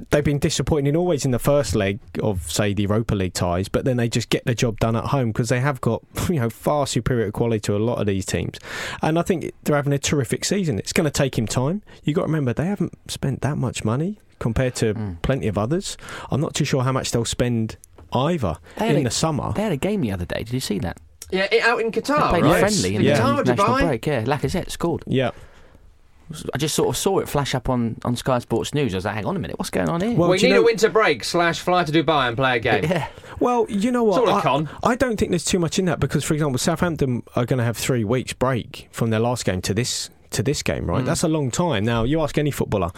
[0.10, 3.86] They've been disappointing always in the first leg of, say, the Europa League ties, but
[3.86, 6.50] then they just get the job done at home because they have got, you know,
[6.50, 8.60] far superior quality to a lot of these teams.
[9.02, 10.78] And I think they're having a terrific season.
[10.78, 11.84] It's going to take him time.
[12.04, 15.22] you got to remember, they haven't spent that much money compared to Mm.
[15.22, 15.96] plenty of others.
[16.32, 17.78] I'm not too sure how much they'll spend
[18.14, 19.52] either They had in a- the summer.
[19.54, 20.40] They had a game the other day.
[20.40, 20.98] Did you see that?
[21.32, 22.56] Yeah, it- out in They Qatar, played right?
[22.58, 23.14] a friendly in Yeah.
[23.18, 23.88] the Qatar, national Dubai.
[23.88, 24.06] break.
[24.08, 25.04] Yeah, Lacazette scored.
[25.08, 25.32] Yeah.
[26.54, 28.94] I just sort of saw it flash up on, on Sky Sports News.
[28.94, 30.12] I was like, hang on a minute, what's going on here?
[30.14, 32.84] Well, we need know- a winter break slash fly to Dubai and play a game.
[32.84, 33.08] yeah.
[33.40, 34.22] Well, you know what?
[34.24, 34.70] It's all a I, con.
[34.84, 37.64] I don't think there's too much in that because, for example, Southampton are going to
[37.64, 41.04] have three weeks break from their last game to this to this game, right?
[41.04, 41.06] Mm.
[41.06, 41.84] That's a long time.
[41.84, 42.92] Now, you ask any footballer,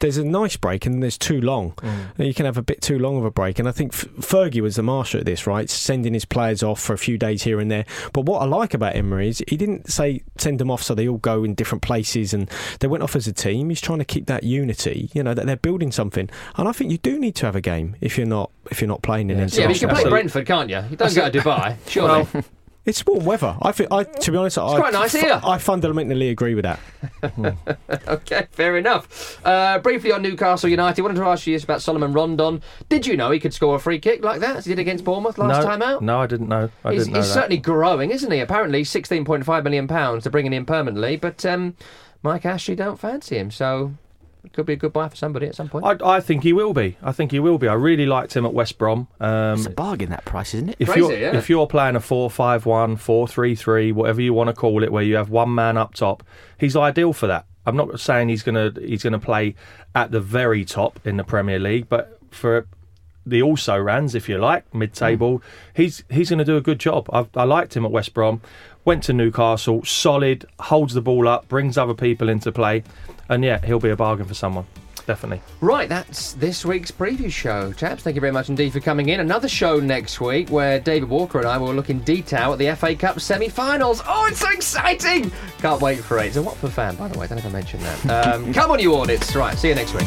[0.00, 1.72] there's a nice break and there's too long.
[1.72, 2.26] Mm.
[2.26, 4.60] You can have a bit too long of a break, and I think F- Fergie
[4.60, 5.68] was the master at this, right?
[5.68, 7.84] Sending his players off for a few days here and there.
[8.12, 11.08] But what I like about Emery is he didn't say send them off so they
[11.08, 12.48] all go in different places and
[12.80, 13.68] they went off as a team.
[13.68, 16.30] He's trying to keep that unity, you know, that they're building something.
[16.56, 18.88] And I think you do need to have a game if you're not if you're
[18.88, 19.62] not playing in Yeah, international.
[19.62, 20.10] Yeah, but you can play Absolutely.
[20.20, 20.82] Brentford, can't you?
[20.90, 22.44] You don't go to Dubai, surely.
[22.86, 23.56] It's warm weather.
[23.62, 23.90] I think.
[23.90, 25.40] I to be honest, I, quite nice here.
[25.42, 26.80] I fundamentally agree with that.
[28.06, 29.40] Okay, fair enough.
[29.44, 32.62] Uh, briefly on Newcastle United, wanted to ask you this about Salomon Rondon.
[32.88, 35.04] Did you know he could score a free kick like that as he did against
[35.04, 36.02] Bournemouth last no, time out?
[36.02, 36.70] No, I didn't know.
[36.84, 37.34] I he's didn't know he's that.
[37.34, 38.40] certainly growing, isn't he?
[38.40, 41.76] Apparently, £16.5 million to bring him in permanently, but um,
[42.22, 43.94] Mike Ashley don't fancy him, so
[44.52, 45.84] could be a good buy for somebody at some point.
[45.84, 46.96] I, I think he will be.
[47.02, 47.66] I think he will be.
[47.68, 49.08] I really liked him at West Brom.
[49.20, 50.76] Um, It's a bargain that price, isn't it?
[50.78, 51.36] if Crazy, you're yeah.
[51.36, 55.30] if you're playing a 4-5-1, 4-3-3, whatever you want to call it, where you have
[55.30, 56.22] one man up top,
[56.58, 57.46] he's ideal for that.
[57.66, 59.54] I'm not saying he's gonna he's gonna play
[59.94, 62.66] at the very top in the Premier League, but for
[63.26, 65.42] the also rans, if you like, mid-table,
[65.74, 67.08] he's he's going to do a good job.
[67.12, 68.42] I, I liked him at West Brom.
[68.84, 72.82] Went to Newcastle, solid, holds the ball up, brings other people into play,
[73.28, 74.66] and yeah, he'll be a bargain for someone,
[75.06, 75.40] definitely.
[75.60, 77.72] Right, that's this week's preview show.
[77.72, 79.20] Chaps, thank you very much indeed for coming in.
[79.20, 82.74] Another show next week where David Walker and I will look in detail at the
[82.76, 84.02] FA Cup semi finals.
[84.06, 85.30] Oh, it's so exciting!
[85.58, 86.26] Can't wait for it.
[86.26, 87.24] It's a Watford fan, by the way.
[87.24, 88.04] I don't know if I mentioned that.
[88.34, 89.34] Um, come on, you audits.
[89.34, 90.06] Right, see you next week.